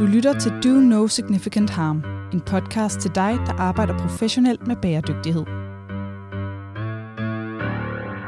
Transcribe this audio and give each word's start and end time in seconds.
Du 0.00 0.06
lytter 0.06 0.38
til 0.38 0.52
Do 0.64 0.68
No 0.68 1.06
Significant 1.06 1.70
Harm, 1.70 2.02
en 2.32 2.40
podcast 2.40 3.00
til 3.00 3.10
dig, 3.14 3.38
der 3.46 3.52
arbejder 3.52 3.98
professionelt 3.98 4.66
med 4.66 4.76
bæredygtighed. 4.76 5.44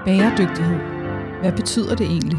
Bæredygtighed. 0.04 0.78
Hvad 1.40 1.52
betyder 1.52 1.96
det 1.96 2.06
egentlig? 2.06 2.38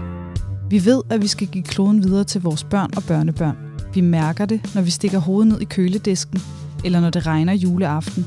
Vi 0.69 0.85
ved, 0.85 1.01
at 1.09 1.21
vi 1.21 1.27
skal 1.27 1.47
give 1.47 1.63
kloden 1.63 2.03
videre 2.03 2.23
til 2.23 2.41
vores 2.41 2.63
børn 2.63 2.89
og 2.95 3.03
børnebørn. 3.07 3.57
Vi 3.93 4.01
mærker 4.01 4.45
det, 4.45 4.71
når 4.75 4.81
vi 4.81 4.89
stikker 4.89 5.19
hovedet 5.19 5.47
ned 5.51 5.61
i 5.61 5.65
køledisken, 5.65 6.39
eller 6.85 6.99
når 6.99 7.09
det 7.09 7.27
regner 7.27 7.53
juleaften. 7.53 8.25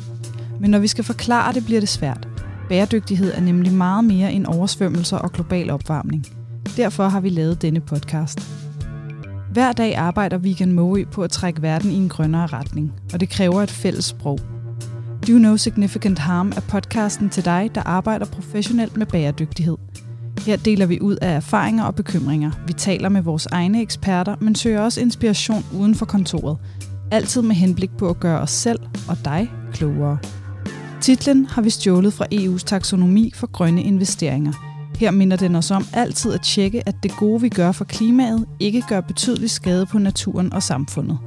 Men 0.60 0.70
når 0.70 0.78
vi 0.78 0.86
skal 0.86 1.04
forklare 1.04 1.52
det, 1.52 1.64
bliver 1.64 1.80
det 1.80 1.88
svært. 1.88 2.28
Bæredygtighed 2.68 3.32
er 3.34 3.40
nemlig 3.40 3.72
meget 3.72 4.04
mere 4.04 4.32
end 4.32 4.46
oversvømmelser 4.46 5.16
og 5.16 5.32
global 5.32 5.70
opvarmning. 5.70 6.26
Derfor 6.76 7.08
har 7.08 7.20
vi 7.20 7.28
lavet 7.28 7.62
denne 7.62 7.80
podcast. 7.80 8.65
Hver 9.56 9.72
dag 9.72 9.96
arbejder 9.96 10.38
Vegan 10.38 10.72
Moe 10.72 11.04
på 11.04 11.22
at 11.22 11.30
trække 11.30 11.62
verden 11.62 11.90
i 11.90 11.94
en 11.94 12.08
grønnere 12.08 12.46
retning, 12.46 12.92
og 13.12 13.20
det 13.20 13.28
kræver 13.28 13.62
et 13.62 13.70
fælles 13.70 14.04
sprog. 14.04 14.38
Do 15.28 15.32
No 15.32 15.56
Significant 15.56 16.18
Harm 16.18 16.52
er 16.56 16.60
podcasten 16.60 17.30
til 17.30 17.44
dig, 17.44 17.70
der 17.74 17.82
arbejder 17.82 18.26
professionelt 18.26 18.96
med 18.96 19.06
bæredygtighed. 19.06 19.76
Her 20.46 20.56
deler 20.56 20.86
vi 20.86 21.00
ud 21.00 21.16
af 21.22 21.36
erfaringer 21.36 21.84
og 21.84 21.94
bekymringer. 21.94 22.50
Vi 22.66 22.72
taler 22.72 23.08
med 23.08 23.22
vores 23.22 23.46
egne 23.46 23.82
eksperter, 23.82 24.36
men 24.40 24.54
søger 24.54 24.80
også 24.80 25.00
inspiration 25.00 25.64
uden 25.74 25.94
for 25.94 26.06
kontoret. 26.06 26.58
Altid 27.10 27.42
med 27.42 27.54
henblik 27.54 27.90
på 27.98 28.08
at 28.08 28.20
gøre 28.20 28.40
os 28.40 28.50
selv 28.50 28.80
og 29.08 29.16
dig 29.24 29.52
klogere. 29.72 30.18
Titlen 31.00 31.46
har 31.46 31.62
vi 31.62 31.70
stjålet 31.70 32.12
fra 32.12 32.26
EU's 32.34 32.64
taksonomi 32.64 33.32
for 33.34 33.46
grønne 33.46 33.82
investeringer– 33.82 34.52
her 34.96 35.10
minder 35.10 35.36
den 35.36 35.54
os 35.54 35.70
om 35.70 35.84
altid 35.92 36.32
at 36.32 36.42
tjekke, 36.42 36.88
at 36.88 36.94
det 37.02 37.12
gode, 37.18 37.40
vi 37.40 37.48
gør 37.48 37.72
for 37.72 37.84
klimaet, 37.84 38.46
ikke 38.60 38.82
gør 38.88 39.00
betydelig 39.00 39.50
skade 39.50 39.86
på 39.86 39.98
naturen 39.98 40.52
og 40.52 40.62
samfundet. 40.62 41.18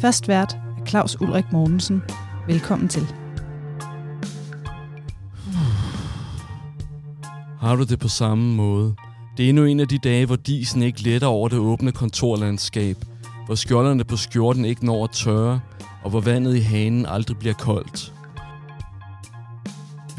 Fast 0.00 0.28
vært 0.28 0.58
er 0.80 0.86
Claus 0.86 1.20
Ulrik 1.20 1.52
Mortensen. 1.52 2.02
Velkommen 2.46 2.88
til. 2.88 3.06
Har 7.60 7.76
du 7.76 7.82
det 7.82 7.98
på 7.98 8.08
samme 8.08 8.54
måde? 8.54 8.94
Det 9.36 9.44
er 9.44 9.48
endnu 9.48 9.64
en 9.64 9.80
af 9.80 9.88
de 9.88 9.98
dage, 9.98 10.26
hvor 10.26 10.36
disen 10.36 10.82
ikke 10.82 11.02
letter 11.02 11.28
over 11.28 11.48
det 11.48 11.58
åbne 11.58 11.92
kontorlandskab, 11.92 12.96
hvor 13.46 13.54
skjolderne 13.54 14.04
på 14.04 14.16
skjorten 14.16 14.64
ikke 14.64 14.86
når 14.86 15.04
at 15.04 15.10
tørre, 15.10 15.60
og 16.02 16.10
hvor 16.10 16.20
vandet 16.20 16.56
i 16.56 16.60
hanen 16.60 17.06
aldrig 17.06 17.38
bliver 17.38 17.54
koldt. 17.54 18.12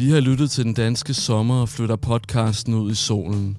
Vi 0.01 0.09
har 0.09 0.19
lyttet 0.19 0.51
til 0.51 0.63
den 0.63 0.73
danske 0.73 1.13
sommer 1.13 1.61
og 1.61 1.69
flytter 1.69 1.95
podcasten 1.95 2.73
ud 2.73 2.91
i 2.91 2.95
solen. 2.95 3.57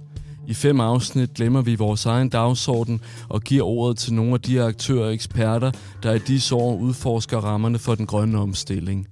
I 0.49 0.55
fem 0.55 0.81
afsnit 0.81 1.35
glemmer 1.35 1.63
vi 1.63 1.75
vores 1.75 2.07
egen 2.07 2.29
dagsorden 2.29 3.01
og 3.29 3.41
giver 3.41 3.65
ordet 3.65 3.99
til 3.99 4.15
nogle 4.15 4.35
af 4.35 4.41
de 4.41 4.63
aktører 4.63 5.05
og 5.05 5.15
eksperter, 5.15 5.71
der 6.03 6.13
i 6.13 6.19
disse 6.19 6.55
år 6.55 6.77
udforsker 6.77 7.39
rammerne 7.39 7.79
for 7.79 7.95
den 7.95 8.07
grønne 8.07 8.39
omstilling. 8.39 9.07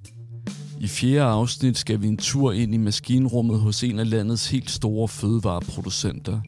I 0.81 0.89
fjerde 0.89 1.31
afsnit 1.31 1.78
skal 1.78 2.03
vi 2.03 2.06
en 2.06 2.17
tur 2.17 2.53
ind 2.53 2.75
i 2.75 2.78
maskinrummet 2.78 3.61
hos 3.61 3.83
en 3.83 3.98
af 3.98 4.11
landets 4.11 4.50
helt 4.50 4.70
store 4.70 5.09
fødevareproducenter. 5.09 6.41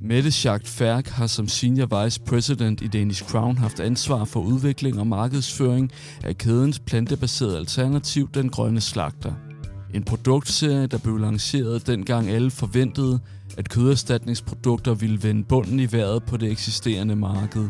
Mette 0.00 0.30
Schacht 0.30 0.68
Færk 0.68 1.08
har 1.08 1.26
som 1.26 1.48
Senior 1.48 2.04
Vice 2.04 2.20
President 2.20 2.82
i 2.82 2.86
Danish 2.86 3.24
Crown 3.24 3.58
haft 3.58 3.80
ansvar 3.80 4.24
for 4.24 4.40
udvikling 4.40 5.00
og 5.00 5.06
markedsføring 5.06 5.90
af 6.24 6.38
kædens 6.38 6.78
plantebaserede 6.78 7.58
alternativ, 7.58 8.28
den 8.34 8.48
grønne 8.48 8.80
slagter– 8.80 9.32
en 9.94 10.02
produktserie, 10.02 10.86
der 10.86 10.98
blev 10.98 11.16
lanceret 11.18 11.86
dengang 11.86 12.28
alle 12.28 12.50
forventede, 12.50 13.20
at 13.56 13.68
køderstatningsprodukter 13.68 14.94
ville 14.94 15.22
vende 15.22 15.44
bunden 15.44 15.80
i 15.80 15.92
vejret 15.92 16.22
på 16.22 16.36
det 16.36 16.50
eksisterende 16.50 17.16
marked. 17.16 17.68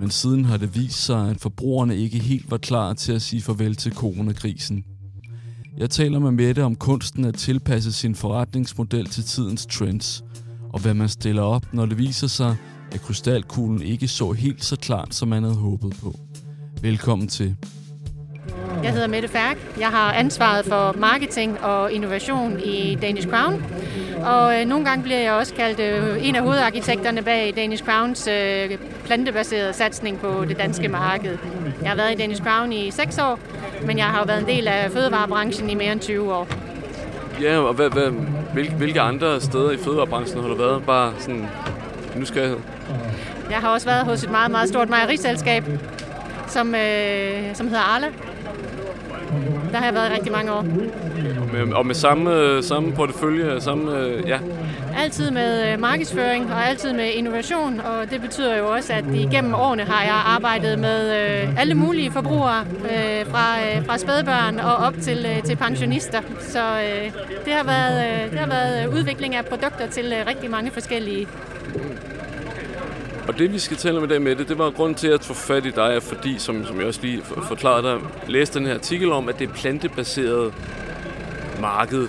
Men 0.00 0.10
siden 0.10 0.44
har 0.44 0.56
det 0.56 0.74
vist 0.74 1.04
sig, 1.04 1.30
at 1.30 1.40
forbrugerne 1.40 1.96
ikke 1.96 2.18
helt 2.18 2.50
var 2.50 2.58
klar 2.58 2.94
til 2.94 3.12
at 3.12 3.22
sige 3.22 3.42
farvel 3.42 3.74
til 3.74 3.92
coronakrisen. 3.92 4.84
Jeg 5.76 5.90
taler 5.90 6.18
med 6.18 6.30
Mette 6.30 6.64
om 6.64 6.76
kunsten 6.76 7.24
at 7.24 7.34
tilpasse 7.34 7.92
sin 7.92 8.14
forretningsmodel 8.14 9.06
til 9.06 9.24
tidens 9.24 9.66
trends, 9.66 10.24
og 10.72 10.80
hvad 10.80 10.94
man 10.94 11.08
stiller 11.08 11.42
op, 11.42 11.74
når 11.74 11.86
det 11.86 11.98
viser 11.98 12.26
sig, 12.26 12.56
at 12.92 13.00
krystalkuglen 13.00 13.82
ikke 13.82 14.08
så 14.08 14.32
helt 14.32 14.64
så 14.64 14.76
klart, 14.76 15.14
som 15.14 15.28
man 15.28 15.42
havde 15.42 15.56
håbet 15.56 15.96
på. 16.02 16.18
Velkommen 16.82 17.28
til. 17.28 17.56
Jeg 18.82 18.92
hedder 18.92 19.06
Mette 19.08 19.28
Færk. 19.28 19.56
Jeg 19.78 19.88
har 19.88 20.12
ansvaret 20.12 20.64
for 20.64 20.94
marketing 20.98 21.64
og 21.64 21.92
innovation 21.92 22.60
i 22.64 22.98
Danish 23.02 23.28
Crown. 23.28 23.64
Og 24.24 24.60
øh, 24.60 24.66
nogle 24.66 24.84
gange 24.84 25.02
bliver 25.02 25.18
jeg 25.18 25.32
også 25.32 25.54
kaldt 25.54 25.80
øh, 25.80 26.28
en 26.28 26.36
af 26.36 26.42
hovedarkitekterne 26.42 27.22
bag 27.22 27.52
Danish 27.56 27.84
Crowns 27.84 28.28
øh, 28.28 28.78
plantebaserede 29.04 29.72
satsning 29.72 30.20
på 30.20 30.44
det 30.48 30.58
danske 30.58 30.88
marked. 30.88 31.38
Jeg 31.82 31.88
har 31.88 31.96
været 31.96 32.12
i 32.12 32.14
Danish 32.14 32.42
Crown 32.42 32.72
i 32.72 32.90
6 32.90 33.18
år, 33.18 33.38
men 33.86 33.98
jeg 33.98 34.06
har 34.06 34.24
været 34.24 34.40
en 34.40 34.46
del 34.46 34.68
af 34.68 34.90
fødevarebranchen 34.90 35.70
i 35.70 35.74
mere 35.74 35.92
end 35.92 36.00
20 36.00 36.34
år. 36.34 36.48
Ja, 37.40 37.58
og 37.58 37.74
hvad, 37.74 37.90
hvad, 37.90 38.10
hvilke, 38.52 38.72
hvilke 38.72 39.00
andre 39.00 39.40
steder 39.40 39.70
i 39.70 39.76
fødevarebranchen 39.76 40.40
har 40.40 40.48
du 40.48 40.54
været? 40.54 40.82
Bare 40.86 41.12
sådan 41.18 41.46
nysgerrighed. 42.16 42.58
Jeg 43.50 43.58
har 43.58 43.68
også 43.68 43.86
været 43.86 44.04
hos 44.04 44.24
et 44.24 44.30
meget, 44.30 44.50
meget 44.50 44.68
stort 44.68 44.88
mejeriselskab, 44.88 45.64
som, 46.46 46.74
øh, 46.74 47.54
som 47.54 47.68
hedder 47.68 47.94
Arla, 47.94 48.06
der 49.72 49.78
har 49.78 49.84
jeg 49.84 49.94
været 49.94 50.10
i 50.10 50.14
rigtig 50.14 50.32
mange 50.32 50.52
år. 50.52 50.62
Med, 51.52 51.72
og 51.72 51.86
med 51.86 51.94
samme, 51.94 52.62
samme 52.62 52.92
portefølje, 52.92 53.60
samme, 53.60 53.92
ja. 54.26 54.38
Altid 54.98 55.30
med 55.30 55.72
øh, 55.72 55.80
markedsføring 55.80 56.52
og 56.52 56.68
altid 56.68 56.92
med 56.92 57.10
innovation, 57.14 57.80
og 57.80 58.10
det 58.10 58.20
betyder 58.20 58.56
jo 58.56 58.70
også, 58.70 58.92
at 58.92 59.04
igennem 59.14 59.54
årene 59.54 59.82
har 59.82 60.02
jeg 60.02 60.22
arbejdet 60.26 60.78
med 60.78 61.10
øh, 61.10 61.60
alle 61.60 61.74
mulige 61.74 62.10
forbrugere, 62.10 62.64
øh, 62.84 63.26
fra, 63.26 63.56
fra 63.86 63.98
spædbørn 63.98 64.58
og 64.58 64.76
op 64.76 64.94
til, 65.02 65.26
til 65.44 65.56
pensionister. 65.56 66.20
Så 66.40 66.62
det 67.44 67.52
har, 67.52 67.64
været, 67.64 68.30
det 68.30 68.38
har 68.38 68.48
været 68.48 68.86
udvikling 68.86 69.34
af 69.34 69.44
produkter 69.44 69.86
til 69.86 70.14
rigtig 70.28 70.50
mange 70.50 70.70
forskellige 70.70 71.26
og 73.30 73.38
det 73.38 73.52
vi 73.52 73.58
skal 73.58 73.76
tale 73.76 73.98
om 73.98 74.04
i 74.04 74.06
dag 74.06 74.22
med 74.22 74.36
det, 74.36 74.48
det 74.48 74.58
var 74.58 74.70
grund 74.70 74.94
til 74.94 75.08
at 75.08 75.24
få 75.24 75.34
fat 75.34 75.66
i 75.66 75.70
dig, 75.70 76.02
fordi, 76.02 76.38
som, 76.38 76.64
som 76.66 76.78
jeg 76.78 76.86
også 76.86 77.00
lige 77.02 77.22
forklarede 77.22 77.82
dig, 77.82 77.98
læste 78.28 78.58
den 78.58 78.66
her 78.66 78.74
artikel 78.74 79.12
om, 79.12 79.28
at 79.28 79.38
det 79.38 79.50
plantebaserede 79.52 80.52
marked 81.60 82.08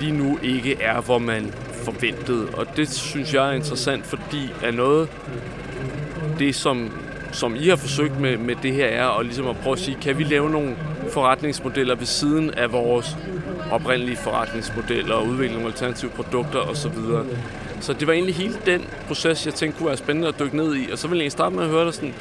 lige 0.00 0.12
nu 0.12 0.38
ikke 0.42 0.82
er, 0.82 1.00
hvor 1.00 1.18
man 1.18 1.54
forventede. 1.84 2.48
Og 2.52 2.66
det 2.76 2.88
synes 2.88 3.34
jeg 3.34 3.48
er 3.48 3.52
interessant, 3.52 4.06
fordi 4.06 4.52
er 4.62 4.70
noget, 4.70 5.08
det 6.38 6.54
som, 6.54 6.90
som 7.32 7.56
I 7.56 7.68
har 7.68 7.76
forsøgt 7.76 8.20
med, 8.20 8.36
med 8.36 8.54
det 8.62 8.72
her 8.72 8.86
er, 8.86 9.04
og 9.04 9.24
ligesom 9.24 9.46
at 9.46 9.56
prøve 9.56 9.72
at 9.72 9.78
sige, 9.78 9.98
kan 10.02 10.18
vi 10.18 10.24
lave 10.24 10.50
nogle 10.50 10.76
forretningsmodeller 11.12 11.94
ved 11.94 12.06
siden 12.06 12.50
af 12.50 12.72
vores 12.72 13.16
oprindelige 13.70 14.16
forretningsmodeller 14.16 15.14
og 15.14 15.26
udvikle 15.26 15.54
nogle 15.54 15.68
alternative 15.68 16.10
produkter 16.10 16.58
osv. 16.58 16.98
Så 17.80 17.92
det 17.92 18.06
var 18.06 18.12
egentlig 18.12 18.34
hele 18.34 18.58
den 18.66 18.86
proces, 19.06 19.46
jeg 19.46 19.54
tænkte 19.54 19.78
kunne 19.78 19.88
være 19.88 19.96
spændende 19.96 20.28
at 20.28 20.38
dykke 20.38 20.56
ned 20.56 20.76
i. 20.76 20.90
Og 20.92 20.98
så 20.98 21.08
ville 21.08 21.24
jeg 21.24 21.32
starte 21.32 21.54
med 21.54 21.64
at 21.64 21.70
høre 21.70 21.84
dig 21.84 21.94
sådan, 21.94 22.14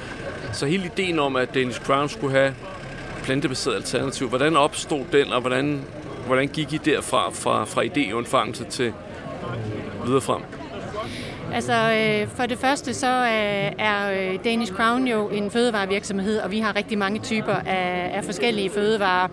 så 0.53 0.65
hele 0.65 0.85
ideen 0.85 1.19
om, 1.19 1.35
at 1.35 1.53
Danish 1.53 1.81
Crown 1.81 2.09
skulle 2.09 2.37
have 2.37 2.53
plantebaseret 3.23 3.75
alternativ, 3.75 4.29
hvordan 4.29 4.57
opstod 4.57 5.05
den, 5.11 5.33
og 5.33 5.41
hvordan, 5.41 5.81
hvordan 6.25 6.47
gik 6.47 6.73
I 6.73 6.77
derfra, 6.77 7.29
fra, 7.31 7.65
fra 7.65 7.83
idéundfangelse 7.83 8.65
til 8.65 8.93
videre 10.05 10.21
frem? 10.21 10.41
Altså, 11.53 11.73
øh, 11.73 12.27
for 12.27 12.45
det 12.45 12.57
første 12.57 12.93
så 12.93 13.07
øh, 13.07 13.71
er 13.77 14.11
øh, 14.11 14.39
Danish 14.43 14.73
Crown 14.73 15.07
jo 15.07 15.29
en 15.29 15.51
fødevarevirksomhed, 15.51 16.39
og 16.39 16.51
vi 16.51 16.59
har 16.59 16.75
rigtig 16.75 16.97
mange 16.97 17.19
typer 17.19 17.53
af, 17.53 18.11
af 18.13 18.23
forskellige 18.23 18.69
fødevarer. 18.69 19.27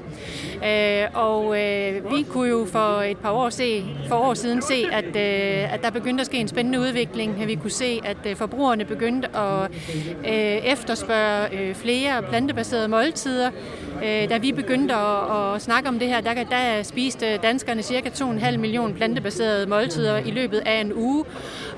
Øh, 0.65 1.07
og 1.15 1.63
øh, 1.63 2.13
vi 2.17 2.23
kunne 2.23 2.49
jo 2.49 2.67
for 2.73 3.03
et 3.03 3.19
par 3.19 3.31
år, 3.31 3.51
se, 3.51 3.85
for 4.09 4.17
år 4.17 4.35
siden 4.35 4.63
se, 4.63 4.87
at, 4.93 5.05
øh, 5.05 5.75
at 5.75 5.83
der 5.83 5.91
begyndte 5.91 6.21
at 6.21 6.27
ske 6.27 6.39
en 6.39 6.49
spændende 6.49 6.81
udvikling. 6.81 7.47
Vi 7.47 7.55
kunne 7.55 7.71
se, 7.71 8.01
at 8.05 8.17
øh, 8.27 8.37
forbrugerne 8.37 8.85
begyndte 8.85 9.37
at 9.37 9.71
øh, 10.25 10.73
efterspørge 10.73 11.59
øh, 11.61 11.75
flere 11.75 12.23
plantebaserede 12.23 12.89
måltider. 12.89 13.51
Øh, 14.05 14.29
da 14.29 14.39
vi 14.39 14.53
begyndte 14.53 14.95
at, 14.95 15.55
at 15.55 15.63
snakke 15.63 15.89
om 15.89 15.99
det 15.99 16.09
her, 16.09 16.21
der, 16.21 16.35
der 16.35 16.83
spiste 16.83 17.37
danskerne 17.37 17.83
cirka 17.83 18.09
2,5 18.09 18.57
millioner 18.57 18.95
plantebaserede 18.95 19.67
måltider 19.67 20.17
i 20.17 20.31
løbet 20.31 20.63
af 20.67 20.81
en 20.81 20.93
uge. 20.95 21.25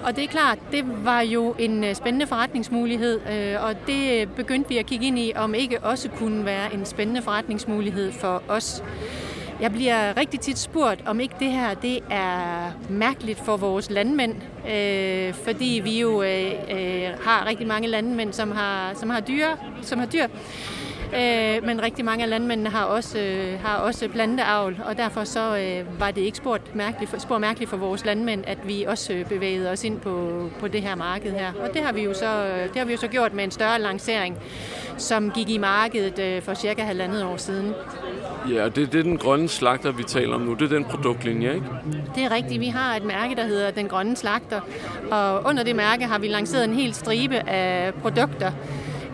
Og 0.05 0.17
det 0.17 0.25
er 0.25 0.29
klart, 0.29 0.59
det 0.73 0.85
var 1.05 1.21
jo 1.21 1.55
en 1.59 1.85
øh, 1.85 1.95
spændende 1.95 2.27
forretningsmulighed, 2.27 3.21
øh, 3.33 3.65
og 3.65 3.75
det 3.87 4.29
begyndte 4.37 4.69
vi 4.69 4.79
at 4.79 4.87
kigge 4.87 5.07
ind 5.07 5.19
i, 5.19 5.33
om 5.37 5.55
ikke 5.55 5.81
også 5.81 6.09
kunne 6.09 6.45
være 6.45 6.75
en 6.75 6.87
spændende 6.87 7.23
forretningsmulighed 7.23 8.13
for 8.13 8.43
os. 8.49 8.68
Jeg 9.61 9.73
bliver 9.73 10.17
rigtig 10.17 10.41
tit 10.41 10.59
spurgt, 10.59 11.03
om 11.07 11.21
ikke 11.21 11.35
det 11.41 11.53
her 11.53 11.75
det 11.75 12.01
er 12.11 12.73
mærkeligt 12.89 13.39
for 13.45 13.57
vores 13.57 13.91
landmænd, 13.91 14.35
øh, 14.71 15.35
fordi 15.35 15.81
vi 15.85 16.01
jo 16.01 16.23
øh, 16.23 16.53
øh, 16.71 17.09
har 17.25 17.47
rigtig 17.47 17.67
mange 17.67 17.89
landmænd, 17.89 18.33
som 18.33 18.51
har, 18.51 18.95
som 18.95 19.11
har 19.11 19.21
dyr. 19.21 19.47
Som 19.83 19.99
har 19.99 20.07
dyr. 20.07 20.27
Øh, 21.15 21.67
men 21.67 21.83
rigtig 21.83 22.05
mange 22.05 22.25
af 22.25 22.31
landmændene 22.31 22.71
har 22.71 22.85
også, 22.85 23.19
øh, 23.19 23.61
har 23.61 23.77
også 23.77 24.09
planteavl, 24.09 24.81
og 24.85 24.97
derfor 24.97 25.25
så 25.25 25.57
øh, 25.59 26.01
var 26.01 26.11
det 26.11 26.21
ikke 26.21 26.37
spor 26.37 26.59
mærkeligt, 26.75 27.23
spor 27.23 27.39
mærkeligt 27.39 27.71
for 27.71 27.77
vores 27.77 28.05
landmænd, 28.05 28.45
at 28.47 28.59
vi 28.65 28.83
også 28.83 29.13
øh, 29.13 29.25
bevægede 29.25 29.71
os 29.71 29.85
ind 29.85 30.01
på, 30.01 30.43
på 30.61 30.69
det 30.69 30.83
her 30.83 30.95
marked 30.95 31.33
her. 31.33 31.53
Og 31.63 31.75
det 31.75 31.83
har 31.83 31.93
vi 31.93 32.03
jo 32.03 32.15
så, 32.15 32.45
det 32.65 32.77
har 32.77 32.85
vi 32.85 32.93
jo 32.93 32.99
så 32.99 33.09
gjort 33.09 33.35
med 33.35 33.45
en 33.45 33.51
større 33.51 33.81
lancering, 33.81 34.39
som 34.97 35.31
gik 35.31 35.49
i 35.49 35.59
markedet 35.59 36.19
øh, 36.19 36.43
for 36.43 36.55
cirka 36.55 36.83
halvandet 36.83 37.25
år 37.25 37.37
siden. 37.37 37.75
Ja, 38.51 38.65
det, 38.65 38.93
det 38.93 38.95
er 38.95 39.03
den 39.03 39.19
grønne 39.19 39.49
slagter, 39.49 39.93
vi 39.93 40.03
taler 40.03 40.35
om 40.35 40.41
nu. 40.41 40.55
Det 40.55 40.63
er 40.63 40.75
den 40.75 40.85
produktlinje, 40.85 41.55
ikke? 41.55 41.67
Det 42.15 42.25
er 42.25 42.31
rigtigt. 42.31 42.61
Vi 42.61 42.67
har 42.69 42.97
et 42.97 43.05
mærke, 43.05 43.35
der 43.35 43.45
hedder 43.45 43.71
Den 43.71 43.89
Grønne 43.89 44.17
Slagter, 44.17 44.61
og 45.11 45.45
under 45.45 45.63
det 45.63 45.77
mærke 45.77 46.05
har 46.05 46.19
vi 46.19 46.29
lanceret 46.29 46.65
en 46.65 46.75
hel 46.75 46.95
stribe 46.95 47.49
af 47.49 47.95
produkter, 47.95 48.53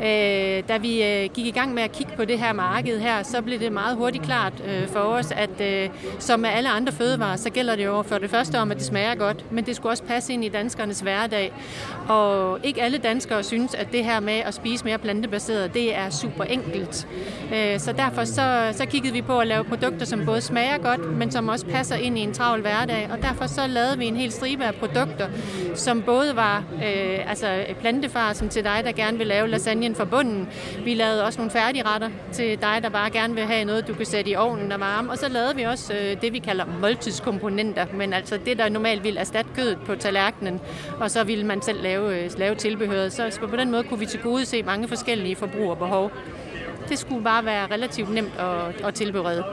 Øh, 0.01 0.63
da 0.69 0.77
vi 0.81 1.03
øh, 1.03 1.31
gik 1.35 1.47
i 1.47 1.51
gang 1.51 1.75
med 1.75 1.83
at 1.83 1.93
kigge 1.93 2.13
på 2.17 2.25
det 2.25 2.39
her 2.39 2.53
marked 2.53 3.01
her, 3.01 3.23
så 3.23 3.43
blev 3.43 3.61
det 3.61 3.73
meget 3.73 3.97
hurtigt 3.97 4.25
klart 4.25 4.53
øh, 4.69 4.89
for 4.89 5.01
os, 5.01 5.33
at 5.33 5.61
øh, 5.61 5.89
som 6.19 6.41
med 6.41 6.51
alle 6.51 6.69
andre 6.69 6.93
fødevarer, 6.93 7.37
så 7.37 7.51
gælder 7.51 7.77
det 7.77 7.85
jo 7.85 8.03
for 8.03 8.19
det 8.19 8.31
første 8.31 8.59
om, 8.59 8.71
at 8.71 8.77
det 8.77 8.87
smager 8.87 9.15
godt, 9.15 9.53
men 9.53 9.67
det 9.67 9.77
skulle 9.77 9.93
også 9.93 10.03
passe 10.03 10.33
ind 10.33 10.45
i 10.45 10.49
danskernes 10.49 11.01
hverdag. 11.01 11.53
Og 12.09 12.59
ikke 12.65 12.83
alle 12.83 12.99
danskere 12.99 13.43
synes, 13.43 13.75
at 13.75 13.93
det 13.93 14.05
her 14.05 14.21
med 14.21 14.33
at 14.33 14.55
spise 14.55 14.85
mere 14.85 14.99
plantebaseret, 14.99 15.75
det 15.75 15.97
er 15.97 16.11
super 16.11 16.45
enkelt. 16.45 17.09
Øh, 17.55 17.81
så 17.81 17.93
derfor 17.93 18.25
så, 18.25 18.69
så 18.73 18.87
kiggede 18.87 19.13
vi 19.13 19.23
på 19.23 19.39
at 19.39 19.47
lave 19.47 19.65
produkter, 19.65 20.07
som 20.07 20.25
både 20.27 20.41
smager 20.41 20.79
godt, 20.79 21.19
men 21.19 21.31
som 21.31 21.49
også 21.49 21.67
passer 21.67 21.97
ind 21.97 22.19
i 22.19 22.21
en 22.21 22.33
travl 22.33 22.61
hverdag. 22.61 23.09
Og 23.13 23.23
derfor 23.23 23.47
så 23.47 23.67
lavede 23.67 23.99
vi 23.99 24.07
en 24.07 24.17
hel 24.17 24.33
stribe 24.33 24.65
af 24.65 24.75
produkter, 24.75 25.29
som 25.75 26.03
både 26.03 26.37
var 26.37 26.65
øh, 26.75 27.31
altså 27.31 27.65
plantefar, 27.81 28.33
som 28.33 28.49
til 28.49 28.65
dig, 28.65 28.83
der 28.85 28.93
gerne 28.93 29.19
vil 29.19 29.27
lave 29.27 29.49
lasagne 29.49 29.84
linjen 29.85 29.95
fra 29.95 30.05
bunden. 30.05 30.49
Vi 30.85 30.95
lavede 30.95 31.25
også 31.25 31.39
nogle 31.39 31.51
færdige 31.51 31.83
retter 31.87 32.09
til 32.33 32.61
dig, 32.61 32.79
der 32.83 32.89
bare 32.89 33.11
gerne 33.11 33.35
vil 33.35 33.45
have 33.45 33.65
noget, 33.65 33.89
du 33.89 33.95
kan 33.95 34.07
sætte 34.07 34.31
i 34.31 34.37
ovnen 34.37 34.73
og 34.73 34.81
varme. 34.81 35.11
Og 35.11 35.19
så 35.19 35.29
lavede 35.29 35.57
vi 35.57 35.63
også 35.63 35.95
øh, 35.95 36.21
det, 36.23 36.33
vi 36.33 36.39
kalder 36.39 36.65
måltidskomponenter, 36.81 37.87
men 37.95 38.13
altså 38.13 38.39
det, 38.45 38.59
der 38.59 38.69
normalt 38.69 39.05
vil 39.05 39.17
erstatte 39.17 39.51
kødet 39.57 39.79
på 39.87 39.95
tallerkenen, 39.95 40.61
og 41.01 41.11
så 41.11 41.25
ville 41.25 41.47
man 41.47 41.63
selv 41.63 41.83
lave, 41.83 42.25
øh, 42.25 42.31
lave 42.39 42.55
tilbehøret. 42.55 43.13
Så 43.13 43.39
på 43.51 43.57
den 43.57 43.71
måde 43.71 43.83
kunne 43.83 44.01
vi 44.01 44.07
til 44.07 44.21
gode 44.21 44.47
se 44.47 44.63
mange 44.63 44.89
forskellige 44.89 45.37
forbrugerbehov. 45.37 46.11
Det 46.89 46.99
skulle 46.99 47.25
bare 47.25 47.45
være 47.45 47.67
relativt 47.67 48.15
nemt 48.15 48.33
at, 48.39 48.87
at 48.87 48.95
tilberede. 48.95 49.45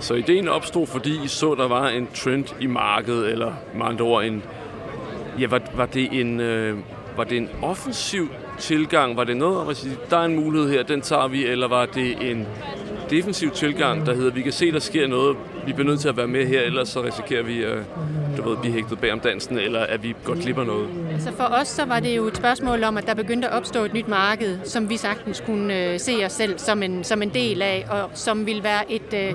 Så 0.00 0.14
ideen 0.14 0.48
opstod, 0.48 0.86
fordi 0.86 1.24
I 1.24 1.28
så, 1.28 1.54
der 1.54 1.68
var 1.68 1.88
en 1.88 2.08
trend 2.14 2.44
i 2.60 2.66
markedet, 2.66 3.32
eller 3.32 3.52
med 3.74 3.86
andre 3.86 4.04
ord, 4.04 4.24
en, 4.24 4.42
ja, 5.40 5.46
var, 5.46 5.60
var, 5.74 5.86
det 5.86 6.20
en, 6.20 6.40
øh, 6.40 6.78
var 7.16 7.24
det 7.24 7.36
en 7.36 7.48
offensiv 7.62 8.28
tilgang? 8.60 9.16
Var 9.16 9.24
det 9.24 9.36
noget 9.36 9.58
om 9.58 9.68
at 9.68 9.76
sige, 9.76 9.96
der 10.10 10.16
er 10.16 10.24
en 10.24 10.36
mulighed 10.36 10.70
her, 10.70 10.82
den 10.82 11.00
tager 11.00 11.28
vi, 11.28 11.46
eller 11.46 11.68
var 11.68 11.86
det 11.86 12.30
en 12.30 12.46
defensiv 13.10 13.50
tilgang, 13.50 14.06
der 14.06 14.14
hedder, 14.14 14.30
vi 14.30 14.42
kan 14.42 14.52
se, 14.52 14.72
der 14.72 14.78
sker 14.78 15.06
noget, 15.06 15.36
vi 15.66 15.72
bliver 15.72 15.88
nødt 15.88 16.00
til 16.00 16.08
at 16.08 16.16
være 16.16 16.26
med 16.26 16.46
her, 16.46 16.60
ellers 16.60 16.88
så 16.88 17.02
risikerer 17.02 17.42
vi 17.42 17.62
at 17.62 17.78
du 18.44 18.48
ved, 18.48 18.56
blive 18.56 18.74
hægtet 18.74 18.98
bag 18.98 19.12
om 19.12 19.20
dansen, 19.20 19.58
eller 19.58 19.80
at 19.80 20.02
vi 20.02 20.14
godt 20.24 20.38
glipper 20.38 20.64
noget? 20.64 20.88
Altså 21.12 21.32
for 21.32 21.44
os 21.44 21.68
så 21.68 21.84
var 21.84 22.00
det 22.00 22.16
jo 22.16 22.26
et 22.26 22.36
spørgsmål 22.36 22.84
om, 22.84 22.98
at 22.98 23.06
der 23.06 23.14
begyndte 23.14 23.48
at 23.48 23.54
opstå 23.54 23.84
et 23.84 23.94
nyt 23.94 24.08
marked, 24.08 24.58
som 24.64 24.90
vi 24.90 24.96
sagtens 24.96 25.42
kunne 25.46 25.78
øh, 25.78 26.00
se 26.00 26.24
os 26.24 26.32
selv 26.32 26.58
som 26.58 26.82
en, 26.82 27.04
som 27.04 27.22
en 27.22 27.28
del 27.28 27.62
af, 27.62 27.86
og 27.90 28.10
som 28.14 28.46
vil 28.46 28.62
være 28.62 28.92
et, 28.92 29.14
øh, 29.14 29.34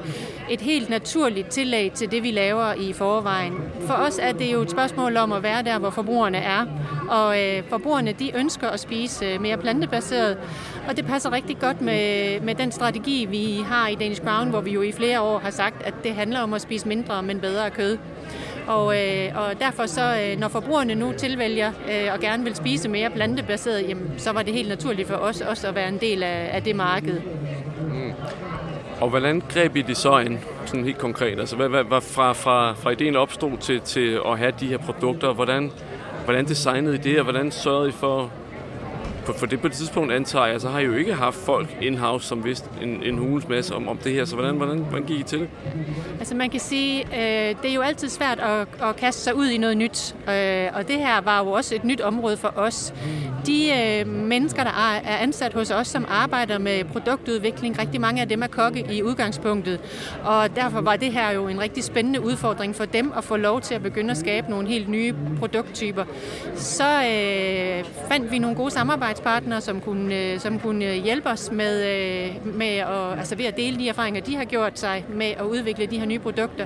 et 0.50 0.62
helt 0.62 0.90
naturligt 0.90 1.48
tillæg 1.48 1.92
til 1.92 2.12
det, 2.12 2.24
vi 2.24 2.32
laver 2.32 2.74
i 2.74 2.94
forvejen. 2.94 3.54
For 3.80 3.94
os 3.94 4.20
er 4.22 4.32
det 4.32 4.54
jo 4.54 4.62
et 4.62 4.72
spørgsmål 4.72 5.18
om 5.18 5.32
at 5.32 5.44
være 5.44 5.64
der, 5.64 5.80
hvor 5.80 5.90
forbrugerne 5.90 6.38
er, 6.38 6.66
og 7.10 7.42
øh, 7.44 7.64
forbrugerne 7.70 8.12
de 8.12 8.38
ønsker 8.38 8.70
at 8.70 8.80
spise 8.80 9.26
øh, 9.26 9.42
mere 9.42 9.58
plantebaseret, 9.58 10.38
og 10.88 10.98
det 10.98 11.06
passer 11.06 11.32
rigtig 11.32 11.58
godt 11.60 11.82
med, 11.82 12.40
med 12.42 12.56
den 12.56 12.72
strategi, 12.72 13.26
vi 13.30 13.60
har 13.66 13.88
i 13.88 13.96
Danish 13.96 14.22
Crown, 14.22 14.50
hvor 14.50 14.62
vi 14.62 14.72
jo 14.72 14.82
i 14.82 14.92
flere 14.92 15.22
år 15.22 15.40
har 15.40 15.50
sagt, 15.50 15.84
at 15.84 15.94
det 16.04 16.16
handler 16.16 16.40
om 16.40 16.54
at 16.54 16.62
spise 16.62 16.88
mindre, 16.88 17.24
men 17.24 17.40
bedre 17.40 17.70
kød. 17.70 17.98
Og, 18.68 18.98
øh, 18.98 19.32
og 19.36 19.60
derfor 19.60 19.86
så, 19.86 20.20
øh, 20.22 20.40
når 20.40 20.48
forbrugerne 20.48 20.96
nu 20.96 21.14
tilvælger 21.18 21.72
øh, 21.92 22.14
og 22.14 22.20
gerne 22.20 22.44
vil 22.44 22.56
spise 22.56 22.90
mere 22.90 23.10
plantebaseret, 23.10 23.90
jamen, 23.90 24.14
så 24.18 24.32
var 24.32 24.42
det 24.42 24.54
helt 24.54 24.70
naturligt 24.70 25.08
for 25.08 25.16
os 25.16 25.42
også 25.42 25.68
at 25.68 25.76
være 25.76 25.88
en 25.88 25.98
del 25.98 26.24
af, 26.24 26.50
af 26.54 26.64
det 26.64 26.76
marked. 26.76 27.22
Mm. 27.92 28.12
Og 29.02 29.10
hvordan 29.10 29.42
greb 29.50 29.76
I 29.76 29.82
det 29.82 29.98
så 29.98 30.20
ind, 30.20 30.40
sådan 30.66 30.86
helt 30.86 30.98
konkret? 30.98 31.40
Altså, 31.40 31.56
hvad, 31.56 31.70
hvad, 31.70 31.84
hvad 31.84 32.02
fra, 32.02 32.34
fra, 32.34 32.74
fra 32.74 32.90
ideen 32.90 33.16
opstod 33.16 33.58
til, 33.58 33.82
til 33.82 34.20
at 34.28 34.38
have 34.38 34.54
de 34.60 34.68
her 34.68 34.78
produkter, 34.78 35.34
hvordan, 35.34 35.72
hvordan 36.26 36.46
designede 36.46 36.96
I 36.96 36.98
det, 36.98 37.18
og 37.18 37.24
hvordan 37.24 37.52
sørgede 37.52 37.90
I 37.90 37.92
for 37.92 38.32
på, 39.26 39.34
for 39.34 39.46
det 39.46 39.62
på 39.62 39.68
det 39.68 39.76
tidspunkt 39.76 40.12
antager 40.14 40.46
jeg, 40.46 40.62
så 40.62 40.70
har 40.70 40.80
I 40.80 40.84
jo 40.84 40.94
ikke 40.94 41.14
haft 41.14 41.36
folk 41.36 41.78
in-house, 41.82 42.28
som 42.28 42.44
vidste 42.46 42.70
en, 42.82 43.04
en 43.04 43.18
hulens 43.18 43.48
masse 43.48 43.76
om, 43.76 43.88
om 43.88 43.98
det 43.98 44.14
her. 44.14 44.26
Så 44.26 44.36
hvordan, 44.36 44.56
hvordan, 44.56 44.78
hvordan 44.78 45.06
gik 45.06 45.20
I 45.20 45.24
til 45.24 45.40
det? 45.40 45.50
Altså 46.20 46.36
man 46.36 46.50
kan 46.50 46.60
sige, 46.60 47.06
øh, 47.06 47.56
det 47.62 47.70
er 47.70 47.74
jo 47.74 47.82
altid 47.82 48.10
svært 48.10 48.40
at, 48.40 48.68
at 48.82 48.96
kaste 48.96 49.22
sig 49.22 49.36
ud 49.36 49.48
i 49.48 49.58
noget 49.58 49.78
nyt. 49.78 50.16
Øh, 50.30 50.68
og 50.74 50.88
det 50.88 50.98
her 50.98 51.22
var 51.22 51.44
jo 51.44 51.52
også 51.52 51.76
et 51.76 51.84
nyt 51.84 52.02
område 52.02 52.38
for 52.38 52.54
os. 52.56 52.94
De 53.46 53.72
øh, 53.72 54.08
mennesker, 54.08 54.64
der 54.64 54.72
er, 54.72 55.02
er 55.04 55.18
ansat 55.18 55.54
hos 55.54 55.72
os, 55.72 55.88
som 55.88 56.06
arbejder 56.10 56.58
med 56.58 56.84
produktudvikling, 56.84 57.80
rigtig 57.80 58.02
mange 58.02 58.22
af 58.22 58.30
dem 58.30 58.42
er 58.44 58.48
kokke 58.48 58.86
i 58.92 59.04
udgangspunktet. 59.04 59.80
Og 60.24 60.56
derfor 60.56 60.82
var 60.82 60.96
det 60.96 61.12
her 61.12 61.32
jo 61.32 61.48
en 61.48 61.62
rigtig 61.62 61.84
spændende 61.84 62.22
udfordring 62.22 62.76
for 62.76 62.86
dem 62.86 63.14
at 63.18 63.24
få 63.24 63.36
lov 63.38 63.62
til 63.62 63.76
at 63.76 63.84
begynde 63.84 64.12
at 64.12 64.18
skabe 64.18 64.50
nogle 64.50 64.68
helt 64.68 64.90
nye 64.90 65.14
produkttyper. 65.40 66.04
Så 66.56 66.84
øh, 66.84 67.86
fandt 68.10 68.32
vi 68.32 68.40
nogle 68.40 68.56
gode 68.56 68.72
samarbejdspartnere, 68.72 69.62
som 69.62 69.82
kunne, 69.82 70.16
øh, 70.16 70.40
som 70.40 70.60
kunne 70.60 70.86
øh, 70.86 71.04
hjælpe 71.04 71.30
os 71.30 71.52
med, 71.52 71.84
øh, 71.84 72.56
med 72.58 72.78
at, 72.78 73.20
altså 73.20 73.36
ved 73.36 73.46
at 73.46 73.58
dele 73.58 73.78
de 73.78 73.90
erfaringer, 73.90 74.22
de 74.22 74.36
har 74.36 74.46
gjort 74.46 74.80
sig 74.80 75.06
med 75.10 75.26
at 75.26 75.46
udvikle 75.46 75.86
de 75.86 76.00
her 76.00 76.06
nye 76.06 76.20
produkter. 76.20 76.66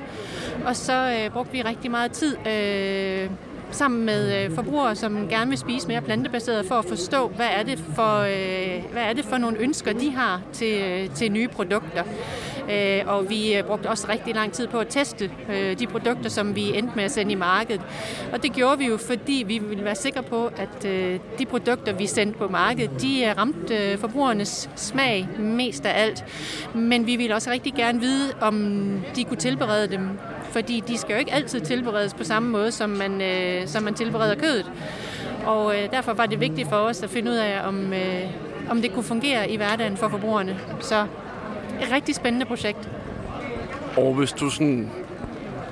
Og 0.65 0.75
så 0.75 0.93
øh, 0.93 1.31
brugte 1.31 1.51
vi 1.51 1.61
rigtig 1.61 1.91
meget 1.91 2.11
tid 2.11 2.37
øh, 2.47 3.29
sammen 3.71 4.05
med 4.05 4.43
øh, 4.43 4.55
forbrugere, 4.55 4.95
som 4.95 5.27
gerne 5.27 5.49
vil 5.49 5.57
spise 5.57 5.87
mere 5.87 6.01
plantebaseret, 6.01 6.65
for 6.65 6.75
at 6.75 6.85
forstå, 6.85 7.27
hvad 7.27 7.47
er 7.59 7.63
det 7.63 7.83
for, 7.95 8.17
øh, 8.19 8.83
hvad 8.91 9.03
er 9.03 9.13
det 9.13 9.25
for 9.25 9.37
nogle 9.37 9.57
ønsker, 9.57 9.93
de 9.93 10.11
har 10.11 10.41
til, 10.53 10.81
øh, 10.81 11.09
til 11.09 11.31
nye 11.31 11.47
produkter. 11.47 12.03
Øh, 12.71 13.01
og 13.05 13.29
vi 13.29 13.55
øh, 13.55 13.63
brugte 13.63 13.89
også 13.89 14.07
rigtig 14.09 14.35
lang 14.35 14.51
tid 14.51 14.67
på 14.67 14.79
at 14.79 14.87
teste 14.87 15.31
øh, 15.49 15.79
de 15.79 15.87
produkter, 15.87 16.29
som 16.29 16.55
vi 16.55 16.77
endte 16.77 16.95
med 16.95 17.03
at 17.03 17.11
sende 17.11 17.31
i 17.31 17.35
markedet. 17.35 17.81
Og 18.33 18.43
det 18.43 18.53
gjorde 18.53 18.77
vi 18.77 18.85
jo, 18.85 18.97
fordi 18.97 19.43
vi 19.47 19.57
ville 19.57 19.83
være 19.83 19.95
sikre 19.95 20.23
på, 20.23 20.51
at 20.57 20.85
øh, 20.85 21.19
de 21.39 21.45
produkter, 21.45 21.93
vi 21.93 22.07
sendte 22.07 22.39
på 22.39 22.47
markedet, 22.47 23.01
de 23.01 23.25
øh, 23.25 23.37
ramte 23.37 23.97
forbrugernes 23.97 24.69
smag 24.75 25.27
mest 25.39 25.85
af 25.85 26.03
alt. 26.03 26.25
Men 26.75 27.07
vi 27.07 27.15
ville 27.15 27.35
også 27.35 27.51
rigtig 27.51 27.73
gerne 27.73 27.99
vide, 27.99 28.33
om 28.41 28.81
de 29.15 29.23
kunne 29.23 29.37
tilberede 29.37 29.87
dem 29.87 30.09
fordi 30.51 30.83
de 30.87 30.97
skal 30.97 31.13
jo 31.13 31.19
ikke 31.19 31.33
altid 31.33 31.59
tilberedes 31.61 32.13
på 32.13 32.23
samme 32.23 32.49
måde, 32.49 32.71
som 32.71 32.89
man, 32.89 33.21
øh, 33.21 33.67
som 33.67 33.83
man 33.83 33.93
tilbereder 33.93 34.35
kødet. 34.35 34.71
Og 35.45 35.75
øh, 35.75 35.91
derfor 35.91 36.13
var 36.13 36.25
det 36.25 36.39
vigtigt 36.39 36.69
for 36.69 36.75
os 36.75 37.03
at 37.03 37.09
finde 37.09 37.31
ud 37.31 37.35
af, 37.35 37.67
om, 37.67 37.93
øh, 37.93 38.21
om 38.69 38.81
det 38.81 38.93
kunne 38.93 39.03
fungere 39.03 39.49
i 39.49 39.57
hverdagen 39.57 39.97
for 39.97 40.09
forbrugerne. 40.09 40.59
Så 40.79 41.05
et 41.81 41.91
rigtig 41.91 42.15
spændende 42.15 42.45
projekt. 42.45 42.89
Og 43.97 44.13
hvis 44.13 44.31
du 44.31 44.49
sådan 44.49 44.91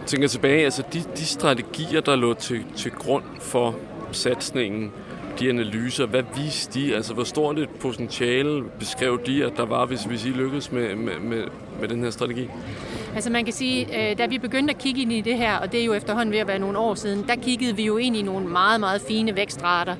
tænker 0.05 0.27
tilbage, 0.27 0.63
altså 0.63 0.83
de, 0.93 1.03
de 1.17 1.25
strategier, 1.25 2.01
der 2.01 2.15
lå 2.15 2.33
til, 2.33 2.65
til 2.75 2.91
grund 2.91 3.23
for 3.39 3.75
satsningen, 4.11 4.91
de 5.39 5.49
analyser, 5.49 6.05
hvad 6.05 6.23
viste 6.35 6.79
de? 6.79 6.95
Altså, 6.95 7.13
hvor 7.13 7.23
stort 7.23 7.59
et 7.59 7.69
potentiale 7.69 8.63
beskrev 8.79 9.19
de, 9.25 9.45
at 9.45 9.53
der 9.57 9.65
var, 9.65 9.85
hvis, 9.85 10.03
hvis 10.03 10.25
I 10.25 10.29
lykkedes 10.29 10.71
med, 10.71 10.95
med, 10.95 11.19
med, 11.19 11.43
med 11.79 11.87
den 11.87 12.03
her 12.03 12.09
strategi? 12.09 12.49
Altså 13.15 13.29
man 13.29 13.45
kan 13.45 13.53
sige, 13.53 14.09
øh, 14.11 14.17
da 14.17 14.25
vi 14.25 14.37
begyndte 14.37 14.73
at 14.73 14.79
kigge 14.79 15.01
ind 15.01 15.11
i 15.11 15.21
det 15.21 15.37
her, 15.37 15.57
og 15.57 15.71
det 15.71 15.81
er 15.81 15.85
jo 15.85 15.93
efterhånden 15.93 16.33
ved 16.33 16.39
at 16.39 16.47
være 16.47 16.59
nogle 16.59 16.77
år 16.77 16.95
siden, 16.95 17.25
der 17.27 17.35
kiggede 17.35 17.75
vi 17.75 17.85
jo 17.85 17.97
ind 17.97 18.15
i 18.15 18.21
nogle 18.21 18.47
meget, 18.47 18.79
meget 18.79 19.01
fine 19.07 19.35
vækstrater. 19.35 19.95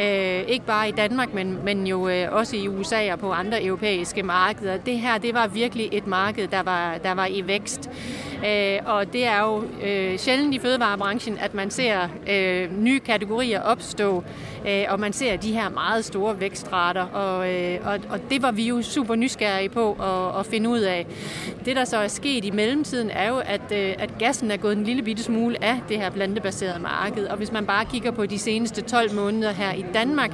Øh, 0.00 0.40
ikke 0.48 0.66
bare 0.66 0.88
i 0.88 0.92
Danmark, 0.92 1.34
men, 1.34 1.58
men 1.64 1.86
jo 1.86 2.08
øh, 2.08 2.32
også 2.32 2.56
i 2.56 2.68
USA 2.68 3.12
og 3.12 3.18
på 3.18 3.32
andre 3.32 3.64
europæiske 3.64 4.22
markeder. 4.22 4.76
Det 4.76 4.98
her, 4.98 5.18
det 5.18 5.34
var 5.34 5.46
virkelig 5.46 5.88
et 5.92 6.06
marked, 6.06 6.48
der 6.48 6.62
var, 6.62 6.98
der 6.98 7.14
var 7.14 7.26
i 7.26 7.46
vækst. 7.46 7.90
Øh, 8.46 8.78
og 8.84 9.12
det 9.12 9.26
er 9.26 9.40
jo 9.40 9.64
øh, 9.82 10.18
sjældent 10.18 10.54
i 10.54 10.58
fødevarebranchen, 10.58 11.38
at 11.38 11.54
man 11.54 11.70
ser 11.70 12.08
øh, 12.30 12.82
nye 12.82 13.00
kategorier 13.00 13.60
opstå, 13.60 14.24
øh, 14.68 14.84
og 14.88 15.00
man 15.00 15.12
ser 15.12 15.36
de 15.36 15.52
her 15.52 15.68
meget 15.68 16.04
store 16.04 16.40
vækstrater. 16.40 17.02
Og, 17.02 17.54
øh, 17.54 17.78
og, 17.84 17.98
og 18.10 18.20
det 18.30 18.42
var 18.42 18.52
vi 18.52 18.68
jo 18.68 18.82
super 18.82 19.14
nysgerrige 19.14 19.68
på 19.68 19.92
at, 19.92 20.40
at 20.40 20.46
finde 20.46 20.68
ud 20.70 20.80
af. 20.80 21.06
Det, 21.64 21.76
der 21.76 21.84
så 21.84 21.96
er 21.96 22.08
sket 22.08 22.44
i 22.44 22.50
mellemtiden, 22.50 23.10
er 23.10 23.28
jo, 23.28 23.38
at, 23.38 23.72
øh, 23.72 23.94
at 23.98 24.18
gassen 24.18 24.50
er 24.50 24.56
gået 24.56 24.76
en 24.76 24.84
lille 24.84 25.02
bitte 25.02 25.22
smule 25.22 25.64
af 25.64 25.80
det 25.88 25.96
her 25.96 26.10
plantebaserede 26.10 26.80
marked. 26.80 27.26
Og 27.26 27.36
hvis 27.36 27.52
man 27.52 27.66
bare 27.66 27.84
kigger 27.84 28.10
på 28.10 28.26
de 28.26 28.38
seneste 28.38 28.82
12 28.82 29.14
måneder 29.14 29.52
her 29.52 29.72
i 29.72 29.84
Danmark, 29.94 30.30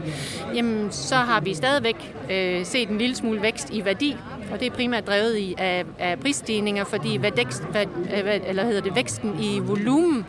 jamen, 0.55 0.89
så 0.91 1.15
har 1.15 1.41
vi 1.41 1.55
stadigvæk 1.55 2.15
øh, 2.31 2.65
set 2.67 2.89
en 2.89 2.99
lille 2.99 3.17
smule 3.17 3.43
vækst 3.43 3.71
i 3.71 3.85
værdi 3.85 4.17
og 4.53 4.61
det 4.61 4.67
er 4.67 4.71
primært 4.71 5.07
drevet 5.07 5.39
i 5.39 5.55
af, 5.59 5.85
af 5.99 6.21
prisstigninger, 6.21 6.85
fordi 6.85 7.17
hvad, 7.17 7.31
dækst, 7.31 7.65
hvad, 7.71 7.87
øh, 8.17 8.23
hvad, 8.23 8.41
eller 8.47 8.65
hedder 8.65 8.81
det, 8.81 8.97
væksten 8.97 9.37
i 9.41 9.59
volumen, 9.59 10.27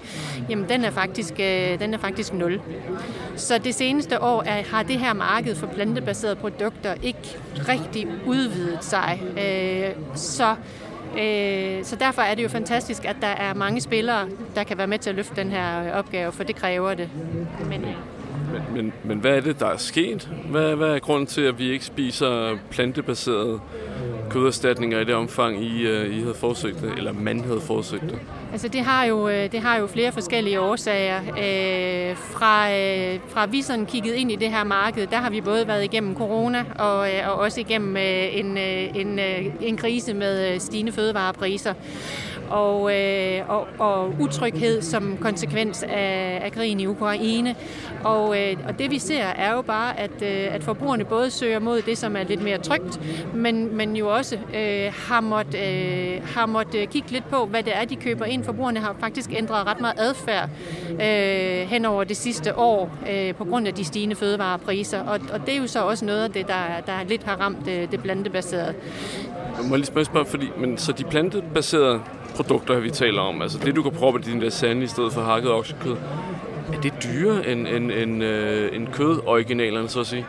jamen 0.49 0.69
den 0.69 0.85
er 0.85 0.91
faktisk, 0.91 1.33
øh, 1.39 1.79
den 1.79 1.93
er 1.93 1.97
faktisk 1.97 2.33
nul. 2.33 2.61
Så 3.35 3.57
det 3.57 3.75
seneste 3.75 4.21
år 4.21 4.43
er, 4.43 4.63
har 4.63 4.83
det 4.83 4.99
her 4.99 5.13
marked 5.13 5.55
for 5.55 5.67
plantebaserede 5.67 6.35
produkter 6.35 6.93
ikke 7.03 7.37
rigtig 7.69 8.07
udvidet 8.25 8.83
sig. 8.83 9.21
Øh, 9.37 10.03
så 10.15 10.55
Øh, 11.19 11.83
så 11.83 11.95
derfor 11.95 12.21
er 12.21 12.35
det 12.35 12.43
jo 12.43 12.49
fantastisk, 12.49 13.05
at 13.05 13.15
der 13.21 13.27
er 13.27 13.53
mange 13.53 13.81
spillere, 13.81 14.27
der 14.55 14.63
kan 14.63 14.77
være 14.77 14.87
med 14.87 14.99
til 14.99 15.09
at 15.09 15.15
løfte 15.15 15.35
den 15.35 15.51
her 15.51 15.93
opgave, 15.93 16.31
for 16.31 16.43
det 16.43 16.55
kræver 16.55 16.93
det. 16.93 17.09
Men, 17.69 17.81
øh, 17.81 17.93
men, 18.53 18.61
men, 18.73 18.93
men 19.03 19.19
hvad 19.19 19.37
er 19.37 19.41
det, 19.41 19.59
der 19.59 19.67
er 19.67 19.77
sket? 19.77 20.29
Hvad, 20.49 20.75
hvad 20.75 20.89
er 20.89 20.99
grunden 20.99 21.27
til, 21.27 21.41
at 21.41 21.59
vi 21.59 21.69
ikke 21.71 21.85
spiser 21.85 22.57
plantebaseret 22.71 23.61
køderstatninger 24.29 24.99
i 24.99 25.03
det 25.03 25.15
omfang, 25.15 25.63
I, 25.63 25.87
øh, 25.87 26.17
I 26.17 26.19
havde 26.19 26.33
forsøgt 26.33 26.81
det, 26.81 26.93
eller 26.97 27.13
man 27.13 27.39
havde 27.39 27.61
forsøgt 27.61 28.01
det? 28.01 28.19
Altså 28.51 28.67
det 28.67 28.81
har 28.81 29.05
jo, 29.05 29.29
øh, 29.29 29.51
det 29.51 29.59
har 29.59 29.77
jo 29.77 29.87
flere 29.87 30.11
forskellige 30.11 30.59
årsager. 30.59 31.19
Øh, 31.19 32.17
fra, 32.17 32.73
øh, 32.73 33.19
fra 33.27 33.45
vi 33.45 33.61
sådan 33.61 33.85
kiggede 33.85 34.17
ind 34.17 34.31
i 34.31 34.35
det 34.35 34.49
her 34.49 34.63
marked, 34.63 35.07
der 35.07 35.17
har 35.17 35.29
vi 35.29 35.41
både 35.41 35.67
været 35.67 35.83
igennem 35.83 36.15
corona 36.15 36.65
og, 36.79 37.09
øh, 37.09 37.29
og 37.29 37.35
også 37.35 37.59
igennem 37.59 37.97
øh, 37.97 38.37
en, 38.37 38.57
øh, 38.57 38.95
en, 38.95 39.19
øh, 39.19 39.45
en 39.61 39.77
krise 39.77 40.13
med 40.13 40.53
øh, 40.53 40.59
stigende 40.59 40.91
fødevarepriser 40.91 41.73
og, 42.49 42.95
øh, 42.95 43.49
og, 43.49 43.67
og 43.79 44.13
utryghed 44.19 44.81
som 44.81 45.17
konsekvens 45.21 45.83
af, 45.83 46.41
af 46.43 46.51
krigen 46.51 46.79
i 46.79 46.87
Ukraine. 46.87 47.55
Og, 48.03 48.41
øh, 48.41 48.57
og 48.67 48.79
det 48.79 48.91
vi 48.91 48.99
ser 48.99 49.23
er 49.23 49.53
jo 49.53 49.61
bare, 49.61 49.99
at, 49.99 50.21
øh, 50.21 50.55
at 50.55 50.63
forbrugerne 50.63 51.05
både 51.05 51.31
søger 51.31 51.59
mod 51.59 51.81
det, 51.81 51.97
som 51.97 52.15
er 52.15 52.23
lidt 52.23 52.43
mere 52.43 52.57
trygt, 52.57 52.99
men, 53.33 53.77
men 53.77 53.95
jo 53.95 54.13
også 54.15 54.35
øh, 54.55 54.93
har 55.07 55.21
måttet 55.21 55.59
øh, 55.59 56.21
har 56.35 56.45
måtte 56.45 56.81
øh, 56.81 56.87
kigge 56.87 57.11
lidt 57.11 57.29
på, 57.29 57.45
hvad 57.45 57.63
det 57.63 57.77
er, 57.77 57.85
de 57.85 57.95
køber 57.95 58.25
ind. 58.25 58.43
Forbrugerne 58.43 58.79
har 58.79 58.95
faktisk 58.99 59.29
ændret 59.33 59.67
ret 59.67 59.81
meget 59.81 59.99
adfærd 59.99 60.49
øh, 60.91 61.69
hen 61.69 61.85
over 61.85 62.03
det 62.03 62.17
sidste 62.17 62.57
år 62.57 62.97
øh, 63.09 63.35
på 63.35 63.45
grund 63.45 63.67
af 63.67 63.73
de 63.73 63.85
stigende 63.85 64.15
fødevarepriser. 64.15 64.99
Og, 64.99 65.19
og 65.33 65.45
det 65.45 65.53
er 65.53 65.57
jo 65.57 65.67
så 65.67 65.83
også 65.83 66.05
noget 66.05 66.23
af 66.23 66.31
det, 66.31 66.47
der, 66.47 66.63
der 66.85 67.03
lidt 67.07 67.23
har 67.23 67.35
ramt 67.35 67.65
det, 67.65 67.91
det 67.91 68.03
plantebaserede. 68.03 68.73
Jeg 69.57 69.65
må 69.69 69.75
lige 69.75 69.85
spørge, 69.85 70.05
spørge 70.05 70.25
fordi, 70.25 70.51
men 70.57 70.77
så 70.77 70.91
de 70.91 71.03
plantebaserede 71.03 72.01
produkter, 72.35 72.79
vi 72.79 72.89
taler 72.89 73.21
om, 73.21 73.41
altså 73.41 73.57
det, 73.65 73.75
du 73.75 73.83
kan 73.83 73.91
proppe 73.91 74.19
i 74.19 74.23
din 74.23 74.39
lasagne 74.39 74.83
i 74.83 74.87
stedet 74.87 75.13
for 75.13 75.21
hakket 75.21 75.51
oksekød, 75.51 75.95
er 76.73 76.81
det 76.81 76.93
dyrere 77.03 77.47
end, 77.47 77.67
end, 77.67 77.91
end, 77.91 78.23
øh, 78.23 78.75
end 78.75 78.87
kød-originalerne, 78.87 79.89
så 79.89 79.99
at 79.99 80.07
sige? 80.07 80.25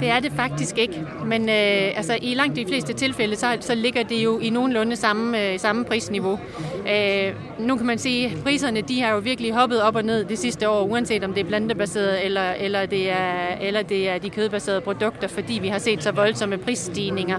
Det 0.00 0.10
er 0.10 0.20
det 0.20 0.32
faktisk 0.36 0.78
ikke, 0.78 1.04
men 1.26 1.42
øh, 1.48 1.96
altså, 1.96 2.18
i 2.22 2.34
langt 2.34 2.56
de 2.56 2.66
fleste 2.66 2.92
tilfælde, 2.92 3.36
så, 3.36 3.56
så 3.60 3.74
ligger 3.74 4.02
det 4.02 4.24
jo 4.24 4.38
i 4.38 4.50
nogenlunde 4.50 4.96
samme, 4.96 5.52
øh, 5.52 5.58
samme 5.58 5.84
prisniveau. 5.84 6.38
Øh, 6.90 7.32
nu 7.58 7.76
kan 7.76 7.86
man 7.86 7.98
sige, 7.98 8.26
at 8.26 8.42
priserne 8.42 8.80
de 8.80 9.00
har 9.00 9.12
jo 9.12 9.18
virkelig 9.18 9.52
hoppet 9.52 9.82
op 9.82 9.96
og 9.96 10.02
ned 10.02 10.24
de 10.24 10.36
sidste 10.36 10.68
år, 10.68 10.84
uanset 10.84 11.24
om 11.24 11.32
det 11.32 11.40
er 11.40 11.48
plantebaseret 11.48 12.24
eller, 12.24 12.52
eller, 12.52 12.86
det, 12.86 13.10
er, 13.10 13.56
eller 13.60 13.82
det 13.82 14.08
er 14.08 14.18
de 14.18 14.30
kødbaserede 14.30 14.80
produkter, 14.80 15.28
fordi 15.28 15.58
vi 15.62 15.68
har 15.68 15.78
set 15.78 16.02
så 16.02 16.12
voldsomme 16.12 16.58
prisstigninger. 16.58 17.38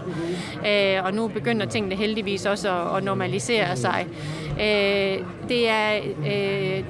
Øh, 0.67 1.05
og 1.05 1.13
nu 1.13 1.27
begynder 1.27 1.65
tingene 1.65 1.95
heldigvis 1.95 2.45
også 2.45 2.69
at, 2.71 2.97
at 2.97 3.03
normalisere 3.03 3.75
sig. 3.75 4.07
Øh, 4.59 5.25
det 5.49 5.69
er, 5.69 5.99
øh, 6.27 6.83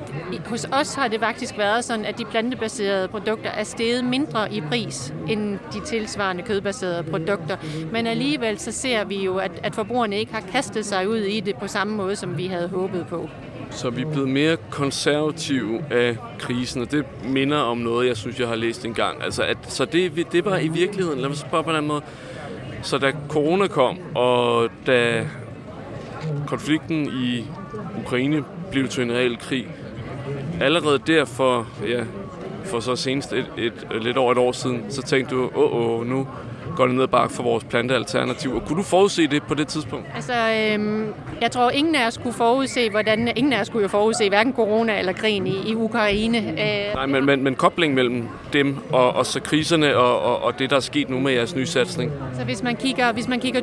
hos 0.45 0.65
os 0.71 0.93
har 0.93 1.07
det 1.07 1.19
faktisk 1.19 1.57
været 1.57 1.85
sådan, 1.85 2.05
at 2.05 2.17
de 2.17 2.25
plantebaserede 2.25 3.07
produkter 3.07 3.49
er 3.49 3.63
steget 3.63 4.03
mindre 4.03 4.53
i 4.53 4.61
pris 4.61 5.13
end 5.29 5.59
de 5.73 5.79
tilsvarende 5.85 6.43
kødbaserede 6.43 7.03
produkter. 7.03 7.57
Men 7.91 8.07
alligevel 8.07 8.59
så 8.59 8.71
ser 8.71 9.03
vi 9.03 9.23
jo, 9.23 9.37
at, 9.37 9.51
at 9.63 9.75
forbrugerne 9.75 10.17
ikke 10.19 10.33
har 10.33 10.43
kastet 10.51 10.85
sig 10.85 11.09
ud 11.09 11.17
i 11.17 11.39
det 11.39 11.55
på 11.55 11.67
samme 11.67 11.95
måde, 11.95 12.15
som 12.15 12.37
vi 12.37 12.45
havde 12.45 12.67
håbet 12.67 13.05
på. 13.09 13.29
Så 13.69 13.89
vi 13.89 14.01
er 14.01 14.11
blevet 14.11 14.29
mere 14.29 14.57
konservative 14.69 15.83
af 15.91 16.17
krisen, 16.39 16.81
og 16.81 16.91
det 16.91 17.05
minder 17.23 17.57
om 17.57 17.77
noget, 17.77 18.07
jeg 18.07 18.17
synes, 18.17 18.39
jeg 18.39 18.47
har 18.47 18.55
læst 18.55 18.85
en 18.85 18.93
gang. 18.93 19.23
Altså, 19.23 19.43
at, 19.43 19.57
så 19.67 19.85
det, 19.85 20.31
det 20.31 20.45
var 20.45 20.57
i 20.57 20.67
virkeligheden, 20.67 21.19
lad 21.19 21.29
mig 21.29 21.37
spørge 21.37 21.63
på 21.63 21.71
den 21.71 21.87
måde, 21.87 22.01
så 22.81 22.97
da 22.97 23.11
corona 23.29 23.67
kom, 23.67 23.97
og 24.15 24.69
da 24.87 25.25
konflikten 26.47 27.05
i 27.05 27.45
Ukraine 28.05 28.43
blev 28.71 28.87
til 28.87 29.03
en 29.03 29.11
reel 29.11 29.37
krig, 29.37 29.67
allerede 30.61 30.99
derfor, 31.07 31.67
ja, 31.87 32.03
for 32.65 32.79
så 32.79 32.95
senest 32.95 33.33
et, 33.33 33.45
et, 33.57 33.87
et, 33.95 34.03
lidt 34.03 34.17
over 34.17 34.31
et 34.31 34.37
år 34.37 34.51
siden, 34.51 34.85
så 34.89 35.01
tænkte 35.01 35.35
du, 35.35 35.51
åh, 35.55 35.73
oh, 35.73 35.99
oh, 35.99 36.07
nu 36.07 36.27
går 36.75 36.87
det 36.87 36.95
ned 36.95 37.07
bak 37.07 37.31
for 37.31 37.43
vores 37.43 37.63
plantealternativ. 37.63 38.55
Og 38.55 38.61
kunne 38.65 38.77
du 38.77 38.83
forudse 38.83 39.27
det 39.27 39.43
på 39.43 39.53
det 39.53 39.67
tidspunkt? 39.67 40.05
Altså, 40.15 40.33
øhm, 40.33 41.13
jeg 41.41 41.51
tror, 41.51 41.69
ingen 41.69 41.95
af 41.95 42.07
os 42.07 42.17
kunne 42.17 42.33
forudse, 42.33 42.89
hvordan... 42.89 43.31
Ingen 43.35 43.53
af 43.53 43.61
os 43.61 43.69
kunne 43.69 43.83
jo 43.83 43.87
forudse 43.87 44.29
hverken 44.29 44.53
corona 44.53 44.99
eller 44.99 45.13
krigen 45.13 45.47
i, 45.47 45.71
i 45.71 45.75
Ukraine. 45.75 46.37
Øh, 46.37 46.93
Nej, 46.93 47.05
men, 47.05 47.25
men, 47.25 47.43
men 47.43 47.55
kobling 47.55 47.93
mellem 47.93 48.27
dem 48.53 48.77
og, 48.91 49.13
og 49.13 49.25
så 49.25 49.39
kriserne 49.39 49.97
og, 49.97 50.19
og, 50.21 50.43
og 50.43 50.59
det, 50.59 50.69
der 50.69 50.75
er 50.75 50.79
sket 50.79 51.09
nu 51.09 51.19
med 51.19 51.31
jeres 51.31 51.55
nye 51.55 51.65
satsning? 51.65 52.11
Så 52.37 52.43
hvis 52.43 52.63
man 52.63 52.75
kigger, 52.75 53.11
hvis 53.11 53.27
man 53.27 53.39
kigger 53.39 53.61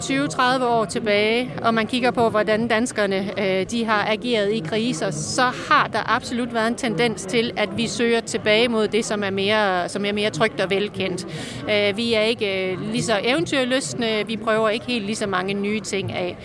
20-30 0.61 0.65
år 0.65 0.85
tilbage, 0.85 1.53
og 1.63 1.75
man 1.75 1.87
kigger 1.87 2.11
på, 2.11 2.29
hvordan 2.29 2.69
danskerne 2.69 3.41
øh, 3.41 3.67
de 3.71 3.85
har 3.85 4.07
ageret 4.09 4.53
i 4.53 4.63
kriser, 4.69 5.11
så 5.11 5.43
har 5.43 5.89
der 5.93 6.17
absolut 6.17 6.55
været 6.55 6.69
en 6.69 6.75
tendens 6.75 7.27
til, 7.27 7.53
at 7.57 7.69
vi 7.77 7.87
søger 7.87 8.21
tilbage 8.21 8.69
mod 8.69 8.89
det, 8.89 9.05
som 9.05 9.25
er 9.25 9.31
mere, 9.31 9.89
som 9.89 10.05
er 10.05 10.13
mere 10.13 10.31
trygt 10.31 10.61
og 10.61 10.71
velkendt. 10.71 11.27
Øh, 11.71 11.97
vi 11.97 12.15
er 12.15 12.21
ikke 12.21 12.73
øh, 12.73 12.93
lige 12.93 13.03
så 13.03 13.21
eventyrlystne, 13.25 14.27
vi 14.27 14.37
prøver 14.37 14.69
ikke 14.69 14.87
helt 14.87 15.05
lige 15.05 15.17
så 15.17 15.27
mange 15.27 15.55
nye 15.55 15.81
ting 15.81 16.13
af. 16.13 16.37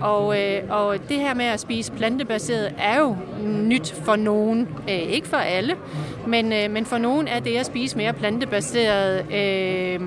Og, 0.00 0.40
øh, 0.40 0.62
og 0.68 0.96
det 1.08 1.16
her 1.16 1.34
med 1.34 1.44
at 1.44 1.60
spise 1.60 1.92
plantebaseret 1.92 2.74
er 2.78 2.98
jo 2.98 3.16
nyt 3.44 3.94
for 4.04 4.16
nogen. 4.16 4.68
Øh, 4.90 4.98
ikke 4.98 5.28
for 5.28 5.36
alle, 5.36 5.76
men, 6.26 6.52
øh, 6.52 6.70
men 6.70 6.86
for 6.86 6.98
nogen 6.98 7.28
er 7.28 7.40
det 7.40 7.56
at 7.56 7.66
spise 7.66 7.89
mere 7.96 8.12
plantebaseret 8.12 9.32
øh, 9.34 10.00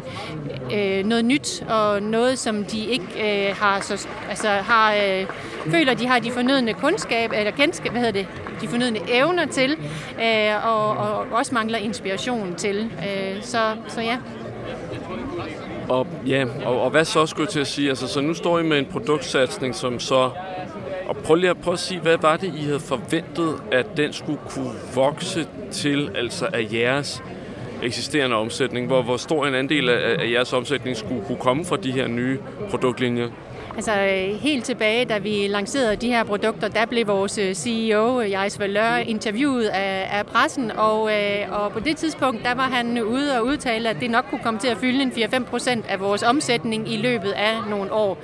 øh, 0.74 1.06
noget 1.06 1.26
nyt, 1.26 1.64
og 1.70 2.04
noget, 2.04 2.40
som 2.40 2.64
de 2.64 2.86
ikke 2.86 3.48
øh, 3.48 3.56
har, 3.56 3.82
så, 3.82 4.08
altså, 4.30 4.48
har 4.48 4.94
øh, 4.94 5.26
føler, 5.72 5.94
de 5.94 6.08
har 6.08 6.20
de 6.20 6.32
fornødne 6.32 6.74
kundskab, 6.74 7.32
eller 7.34 7.52
kendskab, 7.52 7.92
hvad 7.92 8.02
hedder 8.02 8.22
det, 8.22 8.28
de 8.62 8.68
fornødne 8.68 9.00
evner 9.12 9.46
til, 9.46 9.72
øh, 10.22 10.68
og, 10.68 10.90
og 10.90 11.26
også 11.32 11.54
mangler 11.54 11.78
inspiration 11.78 12.56
til. 12.56 12.92
Øh, 13.00 13.44
så, 13.44 13.76
så 13.88 14.02
ja. 14.02 14.18
Og, 15.90 16.08
ja, 16.28 16.46
og, 16.66 16.82
og 16.82 16.90
hvad 16.90 17.06
så 17.06 17.26
skulle 17.26 17.46
jeg 17.46 17.52
til 17.52 17.60
at 17.60 17.68
sige? 17.68 17.90
Altså, 17.90 18.08
så 18.08 18.22
nu 18.22 18.34
står 18.34 18.60
I 18.60 18.64
med 18.64 18.80
en 18.80 18.86
produktsatsning, 18.86 19.76
som 19.76 20.00
så... 20.00 20.30
Og 21.08 21.18
prøv 21.18 21.36
lige 21.36 21.50
at, 21.50 21.58
prøv 21.58 21.74
at 21.74 21.80
sige, 21.80 22.00
hvad 22.00 22.18
var 22.18 22.38
det, 22.38 22.54
I 22.56 22.64
havde 22.64 22.80
forventet, 22.80 23.56
at 23.72 23.98
den 23.98 24.14
skulle 24.14 24.40
kunne 24.50 24.74
vokse 24.96 25.48
til, 25.72 26.12
altså 26.16 26.48
af 26.54 26.68
jeres 26.74 27.24
eksisterende 27.84 28.36
omsætning? 28.36 28.88
Hvor, 28.88 29.02
hvor 29.02 29.18
stor 29.18 29.46
en 29.46 29.56
andel 29.56 29.90
af, 29.90 30.16
af 30.20 30.32
jeres 30.32 30.54
omsætning 30.54 30.98
skulle 30.98 31.26
kunne 31.26 31.38
komme 31.38 31.66
fra 31.66 31.78
de 31.78 31.92
her 31.92 32.08
nye 32.08 32.40
produktlinjer? 32.70 33.30
Altså 33.76 33.92
helt 34.40 34.66
tilbage, 34.66 35.06
da 35.06 35.18
vi 35.18 35.48
lancerede 35.48 35.96
de 35.96 36.08
her 36.08 36.24
produkter, 36.24 36.68
der 36.68 36.86
blev 36.86 37.08
vores 37.08 37.38
øh, 37.38 37.56
CEO, 37.56 38.22
Jais 38.22 38.60
Valør, 38.60 38.96
interviewet 38.96 39.66
af, 39.66 40.10
af 40.20 40.26
pressen, 40.26 40.72
og, 40.72 41.12
øh, 41.12 41.52
og 41.52 41.72
på 41.72 41.80
det 41.80 41.98
tidspunkt, 41.98 42.44
der 42.44 42.56
var 42.56 42.64
han 42.64 43.04
ude 43.04 43.38
og 43.38 43.46
udtale, 43.46 43.90
at 43.90 43.98
det 44.00 44.12
nok 44.12 44.26
kunne 44.30 44.42
komme 44.44 44.60
til 44.60 44.68
at 44.68 44.78
fylde 44.78 45.02
en 45.02 45.12
4-5 45.12 45.44
procent 45.44 45.86
af 45.90 46.00
vores 46.00 46.24
omsætning 46.24 46.94
i 46.94 46.98
løbet 46.98 47.32
af 47.32 47.54
nogle 47.70 47.94
år. 47.94 48.18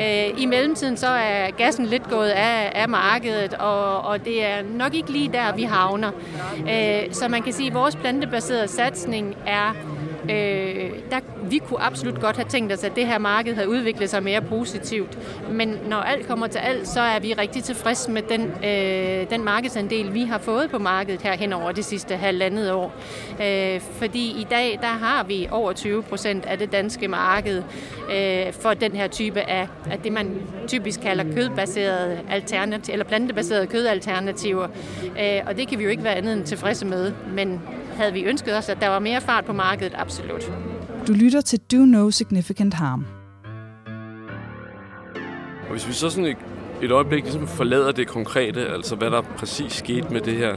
Øh, 0.00 0.42
I 0.42 0.46
mellemtiden 0.46 0.96
så 0.96 1.08
er 1.08 1.50
gassen 1.50 1.86
lidt 1.86 2.10
gået 2.10 2.28
af, 2.28 2.72
af 2.74 2.88
markedet, 2.88 3.54
og, 3.54 4.00
og 4.00 4.24
det 4.24 4.44
er 4.44 4.62
nok 4.74 4.94
ikke 4.94 5.10
lige 5.10 5.32
der, 5.32 5.54
vi 5.56 5.62
havner. 5.62 6.10
Så 7.12 7.28
man 7.28 7.42
kan 7.42 7.52
sige, 7.52 7.68
at 7.68 7.74
vores 7.74 7.96
plantebaserede 7.96 8.68
satsning 8.68 9.36
er 9.46 9.74
Øh, 10.30 10.90
der, 11.10 11.20
vi 11.42 11.58
kunne 11.58 11.82
absolut 11.82 12.20
godt 12.20 12.36
have 12.36 12.48
tænkt 12.48 12.72
os, 12.72 12.84
at 12.84 12.96
det 12.96 13.06
her 13.06 13.18
marked 13.18 13.54
havde 13.54 13.68
udviklet 13.68 14.10
sig 14.10 14.22
mere 14.22 14.40
positivt. 14.42 15.18
Men 15.50 15.78
når 15.88 15.96
alt 15.96 16.26
kommer 16.26 16.46
til 16.46 16.58
alt, 16.58 16.88
så 16.88 17.00
er 17.00 17.20
vi 17.20 17.32
rigtig 17.32 17.64
tilfredse 17.64 18.10
med 18.10 18.22
den, 18.22 18.42
øh, 18.64 19.30
den 19.30 19.44
markedsandel, 19.44 20.14
vi 20.14 20.24
har 20.24 20.38
fået 20.38 20.70
på 20.70 20.78
markedet 20.78 21.22
her 21.22 21.36
hen 21.36 21.52
over 21.52 21.72
det 21.72 21.84
sidste 21.84 22.16
halvandet 22.16 22.72
år. 22.72 22.92
Øh, 23.42 23.80
fordi 23.80 24.40
i 24.40 24.46
dag, 24.50 24.78
der 24.80 24.86
har 24.86 25.24
vi 25.24 25.48
over 25.50 25.72
20 25.72 26.02
procent 26.02 26.46
af 26.46 26.58
det 26.58 26.72
danske 26.72 27.08
marked 27.08 27.62
øh, 28.14 28.52
for 28.52 28.74
den 28.74 28.92
her 28.92 29.08
type 29.08 29.40
af, 29.40 29.68
af 29.90 29.98
det, 29.98 30.12
man 30.12 30.42
typisk 30.66 31.00
kalder 31.00 31.24
kødbaserede 31.34 32.20
alternativer, 32.30 32.92
eller 32.92 33.04
plantebaserede 33.04 33.66
kødalternativer. 33.66 34.68
Øh, 35.20 35.40
og 35.46 35.56
det 35.56 35.68
kan 35.68 35.78
vi 35.78 35.84
jo 35.84 35.90
ikke 35.90 36.04
være 36.04 36.14
andet 36.14 36.32
end 36.32 36.44
tilfredse 36.44 36.86
med. 36.86 37.12
Men 37.34 37.60
havde 37.96 38.12
vi 38.12 38.24
ønsket 38.24 38.56
os, 38.56 38.68
at 38.68 38.80
der 38.80 38.88
var 38.88 38.98
mere 38.98 39.20
fart 39.20 39.44
på 39.44 39.52
markedet, 39.52 39.92
absolut. 39.96 40.52
Du 41.06 41.12
lytter 41.12 41.40
til 41.40 41.60
Do 41.72 41.76
No 41.76 42.10
Significant 42.10 42.74
Harm. 42.74 43.06
Og 45.62 45.70
hvis 45.72 45.88
vi 45.88 45.92
så 45.92 46.10
sådan 46.10 46.24
et, 46.24 46.36
et 46.82 46.90
øjeblik 46.90 47.22
ligesom 47.22 47.48
forlader 47.48 47.92
det 47.92 48.06
konkrete, 48.06 48.68
altså 48.68 48.96
hvad 48.96 49.10
der 49.10 49.20
præcis 49.20 49.72
skete 49.72 50.08
med 50.08 50.20
det 50.20 50.34
her 50.36 50.56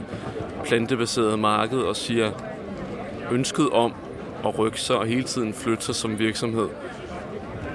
plantebaserede 0.64 1.36
marked, 1.36 1.78
og 1.78 1.96
siger 1.96 2.30
ønsket 3.30 3.70
om 3.70 3.94
at 4.44 4.58
rykke 4.58 4.80
sig 4.80 4.96
og 4.96 5.06
hele 5.06 5.22
tiden 5.22 5.54
flytte 5.54 5.84
sig 5.84 5.94
som 5.94 6.18
virksomhed. 6.18 6.68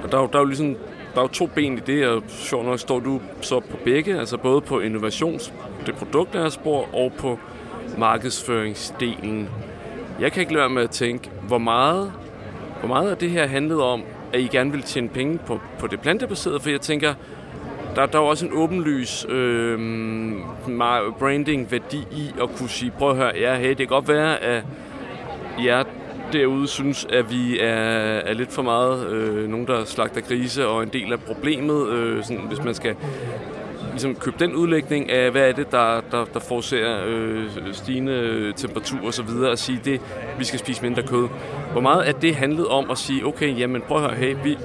Og 0.03 0.12
der 0.12 0.17
er 0.17 0.22
jo, 0.22 0.29
der 0.31 0.38
er 0.38 0.41
jo 0.41 0.48
ligesom 0.48 0.75
der 1.13 1.22
er 1.22 1.25
jo 1.25 1.27
to 1.27 1.45
ben 1.45 1.77
i 1.77 1.79
det, 1.79 2.07
og 2.07 2.24
sjovt 2.27 2.65
nok 2.65 2.79
står 2.79 3.00
du 3.00 3.22
så 3.41 3.60
på 3.60 3.77
begge, 3.84 4.19
altså 4.19 4.38
både 4.38 4.62
på 4.62 4.79
innovations, 4.79 5.53
det 5.86 5.95
produktlærersspor 5.95 6.95
og 6.95 7.13
på 7.17 7.39
markedsføringsdelen. 7.97 9.49
Jeg 10.19 10.31
kan 10.31 10.41
ikke 10.41 10.53
lade 10.53 10.61
være 10.61 10.69
med 10.69 10.83
at 10.83 10.89
tænke, 10.89 11.29
hvor 11.47 11.57
meget, 11.57 12.11
hvor 12.79 12.87
meget 12.87 13.09
af 13.09 13.17
det 13.17 13.29
her 13.29 13.47
handlede 13.47 13.83
om, 13.83 14.03
at 14.33 14.39
I 14.39 14.47
gerne 14.47 14.71
vil 14.71 14.81
tjene 14.81 15.09
penge 15.09 15.39
på, 15.45 15.59
på 15.79 15.87
det 15.87 16.01
plantebaserede, 16.01 16.59
for 16.59 16.69
jeg 16.69 16.81
tænker, 16.81 17.13
der, 17.95 18.05
der 18.05 18.19
er 18.19 18.23
også 18.23 18.45
en 18.45 18.51
åbenlys 18.53 19.25
øh, 19.29 19.79
branding-værdi 21.19 21.97
i 22.11 22.33
at 22.41 22.49
kunne 22.57 22.69
sige, 22.69 22.91
prøv 22.97 23.09
at 23.09 23.15
høre, 23.15 23.31
ja, 23.35 23.55
hey, 23.55 23.69
det 23.69 23.77
kan 23.77 23.87
godt 23.87 24.07
være, 24.07 24.43
at 24.43 24.63
jer 25.65 25.83
derude 26.33 26.67
synes, 26.67 27.07
at 27.09 27.31
vi 27.31 27.59
er, 27.59 27.65
er 28.25 28.33
lidt 28.33 28.51
for 28.51 28.61
meget 28.61 29.07
øh, 29.07 29.49
nogen, 29.49 29.67
der 29.67 29.85
slagter 29.85 30.21
grise, 30.21 30.67
og 30.67 30.83
en 30.83 30.89
del 30.89 31.13
af 31.13 31.19
problemet, 31.19 31.89
øh, 31.89 32.23
sådan, 32.23 32.43
hvis 32.47 32.63
man 32.63 32.73
skal 32.73 32.95
ligesom 33.95 34.15
købe 34.15 34.35
den 34.39 34.55
udlægning 34.55 35.11
af, 35.11 35.31
hvad 35.31 35.49
er 35.49 35.51
det, 35.51 35.71
der, 35.71 36.01
der, 36.11 36.25
der 36.25 36.39
forårsager 36.39 37.03
øh, 37.05 37.49
stigende 37.73 38.53
temperatur 38.57 38.99
og 39.05 39.13
så 39.13 39.23
videre, 39.23 39.51
og 39.51 39.57
sige, 39.57 39.81
det, 39.85 40.01
vi 40.37 40.43
skal 40.43 40.59
spise 40.59 40.81
mindre 40.81 41.03
kød. 41.03 41.27
Hvor 41.71 41.81
meget 41.81 42.07
er 42.07 42.11
det 42.11 42.35
handlede 42.35 42.67
om 42.67 42.91
at 42.91 42.97
sige, 42.97 43.25
okay, 43.25 43.59
jamen 43.59 43.81
prøv 43.81 43.97
at 43.97 44.03
høre, 44.03 44.15
hey, 44.15 44.35
vi, 44.43 44.57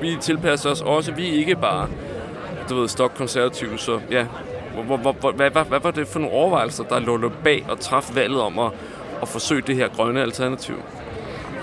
vi 0.00 0.16
tilpasser 0.20 0.70
os 0.70 0.80
også, 0.80 1.12
vi 1.12 1.28
er 1.28 1.32
ikke 1.32 1.56
bare, 1.56 1.88
du 2.70 2.74
ved, 2.74 2.88
stokkonservative, 2.88 3.78
så 3.78 4.00
ja, 4.10 4.26
hvor, 4.74 4.96
hvor, 4.96 5.12
hvor, 5.12 5.32
hvad, 5.32 5.50
hvad, 5.50 5.64
hvad 5.64 5.80
var 5.80 5.90
det 5.90 6.08
for 6.08 6.18
nogle 6.18 6.34
overvejelser, 6.34 6.84
der 6.84 7.00
lå 7.00 7.32
bag 7.44 7.66
og 7.68 7.80
træffe 7.80 8.14
valget 8.14 8.40
om 8.40 8.58
at, 8.58 8.72
at 9.22 9.28
forsøge 9.28 9.62
det 9.66 9.76
her 9.76 9.88
grønne 9.88 10.22
alternativ? 10.22 10.76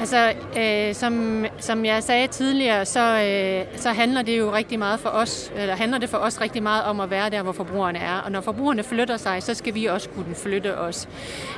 Altså, 0.02 0.34
øh, 0.60 0.96
som, 0.96 1.46
som 1.60 1.86
jeg 1.86 2.04
sagde 2.04 2.28
tidligere, 2.28 2.86
så, 2.86 3.00
øh, 3.00 3.80
så 3.80 3.90
handler 3.90 4.22
det 4.22 4.38
jo 4.38 4.54
rigtig 4.54 4.80
meget 4.80 5.00
for 5.00 5.10
os, 5.10 5.52
eller 5.58 5.76
handler 5.76 5.98
det 5.98 6.10
for 6.10 6.18
os 6.18 6.42
rigtig 6.42 6.64
meget 6.64 6.84
om 6.84 7.00
at 7.00 7.12
være 7.12 7.30
der, 7.30 7.44
hvor 7.44 7.52
forbrugerne 7.52 8.00
er. 8.00 8.22
Og 8.26 8.32
når 8.32 8.42
forbrugerne 8.42 8.84
flytter 8.84 9.18
sig, 9.18 9.44
så 9.44 9.54
skal 9.54 9.76
vi 9.76 9.86
også 9.86 10.10
kunne 10.10 10.36
flytte 10.36 10.78
os. 10.78 11.08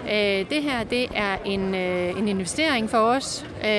Øh, 0.05 0.49
det 0.49 0.63
her, 0.63 0.83
det 0.83 1.07
er 1.15 1.37
en, 1.45 1.75
øh, 1.75 2.19
en 2.19 2.27
investering 2.27 2.89
for 2.89 2.97
os. 2.97 3.45
Øh, 3.63 3.69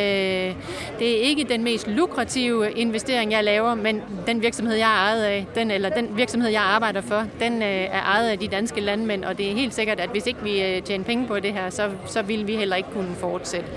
det 0.98 1.18
er 1.18 1.22
ikke 1.22 1.44
den 1.44 1.64
mest 1.64 1.88
lukrative 1.88 2.72
investering, 2.72 3.32
jeg 3.32 3.44
laver, 3.44 3.74
men 3.74 4.02
den 4.26 4.42
virksomhed, 4.42 4.74
jeg 4.76 4.90
er 4.90 4.98
ejet 4.98 5.22
af, 5.22 5.46
den, 5.54 5.70
eller 5.70 5.88
den 5.88 6.16
virksomhed, 6.16 6.50
jeg 6.50 6.62
arbejder 6.62 7.00
for, 7.00 7.24
den 7.40 7.62
øh, 7.62 7.68
er 7.68 8.02
ejet 8.02 8.28
af 8.28 8.38
de 8.38 8.48
danske 8.48 8.80
landmænd, 8.80 9.24
og 9.24 9.38
det 9.38 9.50
er 9.50 9.54
helt 9.54 9.74
sikkert, 9.74 10.00
at 10.00 10.08
hvis 10.08 10.26
ikke 10.26 10.42
vi 10.42 10.62
øh, 10.62 10.82
tjener 10.82 11.04
penge 11.04 11.26
på 11.26 11.40
det 11.40 11.52
her, 11.52 11.70
så, 11.70 11.90
så 12.06 12.22
vil 12.22 12.46
vi 12.46 12.56
heller 12.56 12.76
ikke 12.76 12.88
kunne 12.94 13.14
fortsætte. 13.14 13.68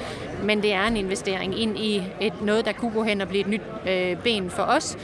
Men 0.43 0.61
det 0.61 0.73
er 0.73 0.76
en 0.85 0.97
investering 0.97 1.61
ind 1.61 1.77
i 1.77 2.03
et, 2.21 2.41
noget, 2.41 2.65
der 2.65 2.71
kunne 2.71 2.91
gå 2.91 3.03
hen 3.03 3.21
og 3.21 3.27
blive 3.27 3.41
et 3.41 3.47
nyt 3.47 3.61
øh, 3.89 4.17
ben 4.23 4.49
for 4.49 4.63
os. 4.63 4.97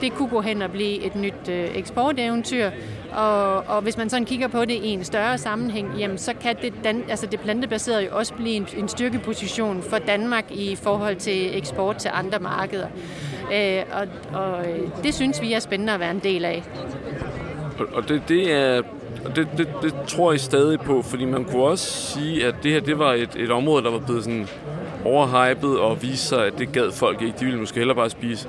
Det 0.00 0.12
kunne 0.12 0.28
gå 0.28 0.40
hen 0.40 0.62
og 0.62 0.70
blive 0.70 1.04
et 1.04 1.16
nyt 1.16 1.48
øh, 1.48 1.76
eksporteventyr. 1.76 2.70
Og, 3.12 3.56
og 3.56 3.82
hvis 3.82 3.96
man 3.96 4.10
sådan 4.10 4.24
kigger 4.24 4.48
på 4.48 4.60
det 4.60 4.74
i 4.74 4.88
en 4.88 5.04
større 5.04 5.38
sammenhæng, 5.38 5.98
jamen, 5.98 6.18
så 6.18 6.34
kan 6.40 6.56
det, 6.62 6.72
dan, 6.84 7.04
altså 7.08 7.26
det 7.26 7.40
plantebaserede 7.40 8.04
jo 8.04 8.08
også 8.12 8.34
blive 8.34 8.54
en, 8.54 8.66
en 8.76 8.88
styrkeposition 8.88 9.82
for 9.82 9.98
Danmark 9.98 10.44
i 10.50 10.76
forhold 10.76 11.16
til 11.16 11.56
eksport 11.56 11.96
til 11.96 12.10
andre 12.14 12.38
markeder. 12.38 12.86
Øh, 13.54 13.82
og, 13.92 14.06
og 14.40 14.66
øh, 14.70 14.88
det 15.02 15.14
synes 15.14 15.42
vi 15.42 15.52
er 15.52 15.60
spændende 15.60 15.92
at 15.92 16.00
være 16.00 16.10
en 16.10 16.20
del 16.24 16.44
af. 16.44 16.62
Og 17.92 18.08
det, 18.08 18.22
det 18.28 18.52
er 18.52 18.82
det, 19.36 19.48
det, 19.56 19.68
det 19.82 19.94
tror 20.06 20.32
jeg 20.32 20.40
stadig 20.40 20.80
på, 20.80 21.02
fordi 21.02 21.24
man 21.24 21.44
kunne 21.44 21.62
også 21.62 22.12
sige, 22.12 22.46
at 22.46 22.54
det 22.62 22.72
her 22.72 22.80
det 22.80 22.98
var 22.98 23.12
et, 23.12 23.30
et 23.36 23.50
område, 23.50 23.84
der 23.84 23.90
var 23.90 23.98
blevet 23.98 24.24
sådan 24.24 24.48
overhypet 25.04 25.78
og 25.78 26.02
vise 26.02 26.26
sig, 26.26 26.46
at 26.46 26.58
det 26.58 26.72
gad 26.72 26.92
folk 26.92 27.22
ikke. 27.22 27.34
De 27.40 27.44
ville 27.44 27.60
måske 27.60 27.76
hellere 27.76 27.96
bare 27.96 28.10
spise 28.10 28.48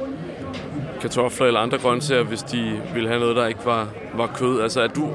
kartofler 1.01 1.47
eller 1.47 1.59
andre 1.59 1.77
grøntsager, 1.77 2.23
hvis 2.23 2.43
de 2.43 2.81
ville 2.93 3.09
have 3.09 3.19
noget, 3.19 3.35
der 3.35 3.47
ikke 3.47 3.65
var, 3.65 3.87
var 4.13 4.27
kød. 4.27 4.61
Altså 4.61 4.81
er 4.81 4.87
du, 4.87 5.09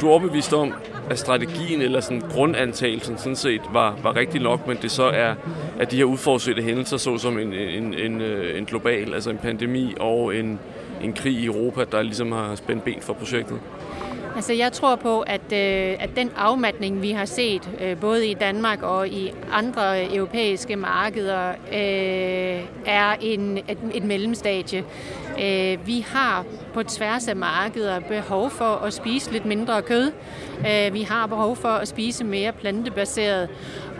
du 0.00 0.06
er 0.06 0.10
overbevist 0.10 0.52
om, 0.52 0.74
at 1.10 1.18
strategien 1.18 1.82
eller 1.82 2.00
sådan 2.00 2.20
grundantagelsen 2.20 3.18
sådan 3.18 3.36
set 3.36 3.60
var, 3.72 3.98
var 4.02 4.16
rigtig 4.16 4.40
nok, 4.40 4.66
men 4.66 4.76
det 4.82 4.90
så 4.90 5.02
er, 5.02 5.34
at 5.78 5.90
de 5.90 5.96
her 5.96 6.04
uforudsete 6.04 6.62
hændelser, 6.62 6.96
såsom 6.96 7.38
en, 7.38 7.52
en, 7.52 7.94
en, 7.94 8.20
øh, 8.20 8.58
en 8.58 8.64
global, 8.64 9.14
altså 9.14 9.30
en 9.30 9.38
pandemi 9.38 9.94
og 10.00 10.36
en, 10.36 10.60
en 11.02 11.12
krig 11.12 11.32
i 11.32 11.46
Europa, 11.46 11.84
der 11.92 12.02
ligesom 12.02 12.32
har 12.32 12.54
spændt 12.54 12.84
ben 12.84 13.00
for 13.00 13.12
projektet? 13.12 13.58
Altså 14.36 14.52
jeg 14.52 14.72
tror 14.72 14.96
på, 14.96 15.20
at, 15.20 15.52
øh, 15.52 15.96
at 16.00 16.10
den 16.16 16.30
afmatning, 16.36 17.02
vi 17.02 17.10
har 17.10 17.24
set, 17.24 17.70
øh, 17.80 17.96
både 17.96 18.28
i 18.28 18.34
Danmark 18.34 18.82
og 18.82 19.08
i 19.08 19.32
andre 19.52 20.14
europæiske 20.14 20.76
markeder, 20.76 21.48
øh, 21.48 22.64
er 22.86 23.16
en, 23.20 23.58
et, 23.58 23.78
et 23.94 24.04
mellemstadie. 24.04 24.84
Øh, 25.42 25.86
vi 25.86 26.06
har 26.08 26.44
på 26.74 26.82
tværs 26.82 27.28
af 27.28 27.36
markeder 27.36 28.00
behov 28.00 28.50
for 28.50 28.64
at 28.64 28.92
spise 28.92 29.32
lidt 29.32 29.46
mindre 29.46 29.82
kød. 29.82 30.12
Øh, 30.68 30.94
vi 30.94 31.02
har 31.02 31.26
behov 31.26 31.56
for 31.56 31.68
at 31.68 31.88
spise 31.88 32.24
mere 32.24 32.52
plantebaseret. 32.52 33.48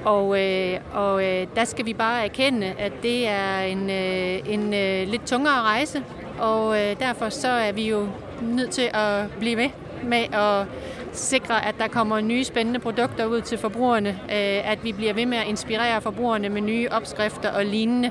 Og, 0.04 0.40
øh, 0.40 0.80
og 0.94 1.24
øh, 1.24 1.46
der 1.56 1.64
skal 1.64 1.86
vi 1.86 1.94
bare 1.94 2.24
erkende, 2.24 2.66
at 2.78 2.92
det 3.02 3.28
er 3.28 3.60
en, 3.60 3.90
øh, 3.90 4.52
en 4.54 4.74
øh, 4.74 5.08
lidt 5.08 5.26
tungere 5.26 5.60
rejse, 5.62 6.02
og 6.38 6.80
øh, 6.80 7.00
derfor 7.00 7.28
så 7.28 7.48
er 7.48 7.72
vi 7.72 7.88
jo 7.88 8.08
nødt 8.42 8.70
til 8.70 8.90
at 8.94 9.30
blive 9.40 9.56
ved 9.56 9.68
med 10.04 10.34
at 10.34 10.66
sikre, 11.12 11.66
at 11.66 11.74
der 11.78 11.88
kommer 11.88 12.20
nye 12.20 12.44
spændende 12.44 12.80
produkter 12.80 13.26
ud 13.26 13.40
til 13.40 13.58
forbrugerne, 13.58 14.08
øh, 14.08 14.70
at 14.70 14.78
vi 14.84 14.92
bliver 14.92 15.12
ved 15.12 15.26
med 15.26 15.38
at 15.38 15.46
inspirere 15.46 16.00
forbrugerne 16.00 16.48
med 16.48 16.60
nye 16.60 16.88
opskrifter 16.90 17.50
og 17.50 17.64
lignende, 17.64 18.10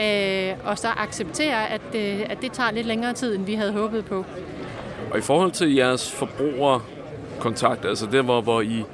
øh, 0.00 0.54
og 0.64 0.78
så 0.78 0.88
acceptere, 0.96 1.70
at, 1.70 1.80
det, 1.92 2.26
at 2.30 2.42
det 2.42 2.52
tager 2.52 2.70
lidt 2.70 2.86
længere 2.86 3.12
tid, 3.12 3.34
end 3.34 3.44
vi 3.44 3.54
havde 3.54 3.72
håbet 3.72 4.04
på. 4.04 4.24
Og 5.10 5.18
i 5.18 5.22
forhold 5.22 5.52
til 5.52 5.74
jeres 5.74 6.10
forbrugerkontakt, 6.10 7.84
altså 7.84 8.06
der, 8.12 8.22
hvor, 8.22 8.40
hvor 8.40 8.60
I, 8.60 8.84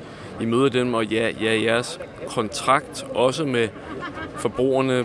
I 0.40 0.44
møder 0.44 0.68
dem, 0.68 0.94
og 0.94 1.06
ja, 1.06 1.30
ja, 1.40 1.62
jeres 1.62 2.00
kontrakt 2.28 3.06
også 3.14 3.44
med 3.44 3.68
forbrugerne, 4.36 5.04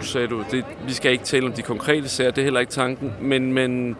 sagde 0.00 0.26
du, 0.26 0.44
det, 0.50 0.64
vi 0.86 0.92
skal 0.92 1.12
ikke 1.12 1.24
tale 1.24 1.46
om 1.46 1.52
de 1.52 1.62
konkrete 1.62 2.08
sager, 2.08 2.30
det 2.30 2.38
er 2.38 2.44
heller 2.44 2.60
ikke 2.60 2.72
tanken, 2.72 3.14
men, 3.20 3.52
men 3.52 3.96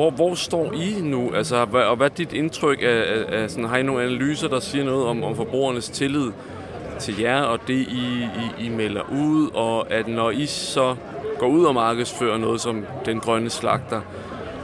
hvor, 0.00 0.10
hvor 0.10 0.34
står 0.34 0.72
I 0.72 1.00
nu? 1.02 1.30
Altså, 1.34 1.64
hvad, 1.64 1.82
og 1.82 1.96
hvad 1.96 2.10
er 2.10 2.14
dit 2.14 2.32
indtryk 2.32 2.82
af, 2.82 2.86
af, 2.88 3.42
af 3.42 3.50
sådan, 3.50 3.64
har 3.64 3.76
I 3.76 3.82
nogle 3.82 4.02
analyser, 4.02 4.48
der 4.48 4.60
siger 4.60 4.84
noget 4.84 5.06
om, 5.06 5.24
om 5.24 5.36
forbrugernes 5.36 5.88
tillid 5.88 6.30
til 6.98 7.20
jer, 7.20 7.42
og 7.42 7.58
det 7.66 7.74
I, 7.74 8.26
I, 8.58 8.66
I 8.66 8.68
melder 8.68 9.02
ud, 9.12 9.50
og 9.54 9.92
at 9.92 10.08
når 10.08 10.30
I 10.30 10.46
så 10.46 10.94
går 11.38 11.46
ud 11.46 11.64
og 11.64 11.74
markedsfører 11.74 12.38
noget 12.38 12.60
som 12.60 12.86
den 13.06 13.20
grønne 13.20 13.50
slagter, 13.50 14.00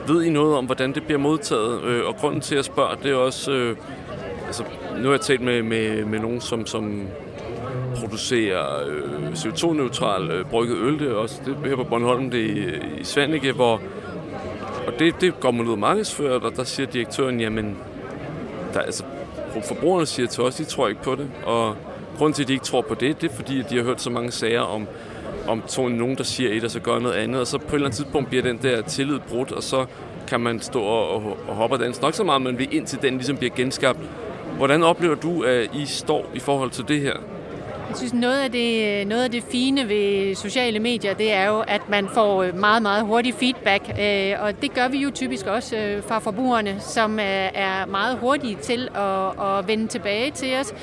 ved 0.08 0.24
I 0.24 0.30
noget 0.30 0.56
om, 0.56 0.66
hvordan 0.66 0.94
det 0.94 1.02
bliver 1.02 1.18
modtaget? 1.18 1.82
Øh, 1.84 2.06
og 2.06 2.16
grunden 2.16 2.40
til 2.40 2.56
at 2.56 2.64
spørge, 2.64 2.96
det 3.02 3.10
er 3.10 3.16
også... 3.16 3.52
Øh, 3.52 3.76
altså, 4.46 4.64
nu 4.98 5.04
har 5.04 5.10
jeg 5.10 5.20
talt 5.20 5.40
med, 5.40 5.62
med, 5.62 6.04
med 6.04 6.18
nogen, 6.18 6.40
som, 6.40 6.66
som 6.66 7.08
producerer 7.96 8.66
øh, 8.86 9.32
CO2-neutral 9.32 10.30
øh, 10.30 10.44
brygget 10.44 10.78
øl. 10.78 10.98
Det 10.98 11.08
er 11.08 11.14
også 11.14 11.40
det 11.46 11.56
her 11.64 11.76
på 11.76 11.84
Bornholm, 11.84 12.30
det 12.30 12.40
er 12.40 12.54
i, 12.54 13.00
i 13.00 13.04
Svanike, 13.04 13.52
hvor 13.52 13.80
og 14.86 14.92
det, 14.98 15.20
det 15.20 15.40
går 15.40 15.50
man 15.50 15.66
ud 15.66 15.72
og 15.72 15.78
markedsfører, 15.78 16.40
og 16.40 16.56
der 16.56 16.64
siger 16.64 16.86
direktøren, 16.86 17.40
jamen, 17.40 17.76
der, 18.74 18.80
altså, 18.80 19.04
forbrugerne 19.64 20.06
siger 20.06 20.26
til 20.26 20.42
os, 20.42 20.54
de 20.54 20.64
tror 20.64 20.88
ikke 20.88 21.02
på 21.02 21.14
det. 21.14 21.30
Og 21.44 21.76
grunden 22.18 22.34
til, 22.34 22.42
at 22.42 22.48
de 22.48 22.52
ikke 22.52 22.64
tror 22.64 22.80
på 22.82 22.94
det, 22.94 23.20
det 23.20 23.30
er 23.30 23.34
fordi, 23.34 23.60
at 23.60 23.70
de 23.70 23.76
har 23.76 23.84
hørt 23.84 24.00
så 24.00 24.10
mange 24.10 24.30
sager 24.30 24.60
om, 24.60 24.86
om 25.48 25.62
to, 25.68 25.88
nogen, 25.88 26.16
der 26.16 26.24
siger 26.24 26.52
et, 26.52 26.64
og 26.64 26.70
så 26.70 26.80
gør 26.80 26.98
noget 26.98 27.14
andet. 27.14 27.40
Og 27.40 27.46
så 27.46 27.58
på 27.58 27.64
et 27.64 27.74
eller 27.74 27.86
andet 27.86 27.96
tidspunkt 27.96 28.28
bliver 28.28 28.42
den 28.42 28.58
der 28.62 28.82
tillid 28.82 29.18
brudt, 29.28 29.52
og 29.52 29.62
så 29.62 29.86
kan 30.28 30.40
man 30.40 30.60
stå 30.60 30.80
og, 30.80 31.08
og, 31.08 31.38
og 31.48 31.54
hoppe 31.54 31.78
danse 31.78 32.02
nok 32.02 32.14
så 32.14 32.24
meget, 32.24 32.42
man 32.42 32.58
vil 32.58 32.74
indtil 32.74 33.02
den 33.02 33.14
ligesom 33.14 33.36
bliver 33.36 33.54
genskabt. 33.54 33.98
Hvordan 34.56 34.82
oplever 34.82 35.14
du, 35.14 35.42
at 35.42 35.70
I 35.74 35.86
står 35.86 36.30
i 36.34 36.38
forhold 36.38 36.70
til 36.70 36.88
det 36.88 37.00
her? 37.00 37.16
Jeg 37.88 37.96
synes, 37.96 38.12
noget 38.14 38.38
af, 38.40 38.52
det, 38.52 39.06
noget 39.06 39.24
af 39.24 39.30
det 39.30 39.44
fine 39.50 39.88
ved 39.88 40.34
sociale 40.34 40.78
medier, 40.78 41.14
det 41.14 41.32
er 41.32 41.46
jo, 41.46 41.64
at 41.68 41.88
man 41.88 42.08
får 42.08 42.42
øh, 42.42 42.54
meget, 42.54 42.82
meget 42.82 43.04
hurtig 43.04 43.34
feedback. 43.34 43.82
Øh, 44.00 44.32
og 44.40 44.62
det 44.62 44.74
gør 44.74 44.88
vi 44.88 44.98
jo 44.98 45.10
typisk 45.10 45.46
også 45.46 45.76
øh, 45.76 46.02
fra 46.02 46.18
forbrugerne, 46.18 46.80
som 46.80 47.18
er 47.20 47.86
meget 47.86 48.18
hurtige 48.18 48.56
til 48.62 48.88
at, 48.94 49.46
at 49.46 49.68
vende 49.68 49.86
tilbage 49.86 50.30
til 50.30 50.56
os. 50.60 50.74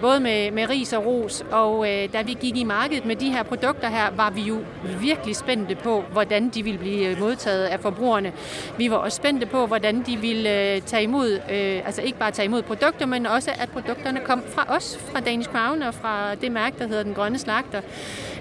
Både 0.00 0.20
med, 0.20 0.50
med 0.50 0.68
ris 0.70 0.92
og 0.92 1.06
ros. 1.06 1.44
Og 1.52 1.86
da 2.12 2.22
vi 2.22 2.36
gik 2.40 2.56
i 2.56 2.64
markedet 2.64 3.06
med 3.06 3.16
de 3.16 3.30
her 3.30 3.42
produkter 3.42 3.88
her, 3.88 4.10
var 4.16 4.30
vi 4.30 4.40
jo 4.40 4.58
virkelig 5.00 5.36
spændte 5.36 5.74
på, 5.74 6.04
hvordan 6.12 6.48
de 6.48 6.62
ville 6.62 6.78
blive 6.78 7.16
modtaget 7.20 7.64
af 7.64 7.80
forbrugerne. 7.80 8.32
Vi 8.78 8.90
var 8.90 8.96
også 8.96 9.16
spændte 9.16 9.46
på, 9.46 9.66
hvordan 9.66 10.02
de 10.02 10.16
ville 10.16 10.80
tage 10.80 11.02
imod, 11.02 11.40
altså 11.86 12.02
ikke 12.02 12.18
bare 12.18 12.30
tage 12.30 12.46
imod 12.46 12.62
produkter, 12.62 13.06
men 13.06 13.26
også 13.26 13.50
at 13.58 13.68
produkterne 13.70 14.20
kom 14.20 14.42
fra 14.48 14.66
os, 14.76 14.98
fra 15.12 15.20
Danish 15.20 15.50
Crown 15.50 15.82
og 15.82 15.94
fra 15.94 16.13
det 16.40 16.52
mærke, 16.52 16.76
der 16.78 16.86
hedder 16.86 17.02
Den 17.02 17.14
Grønne 17.14 17.38
Slagter. 17.38 17.80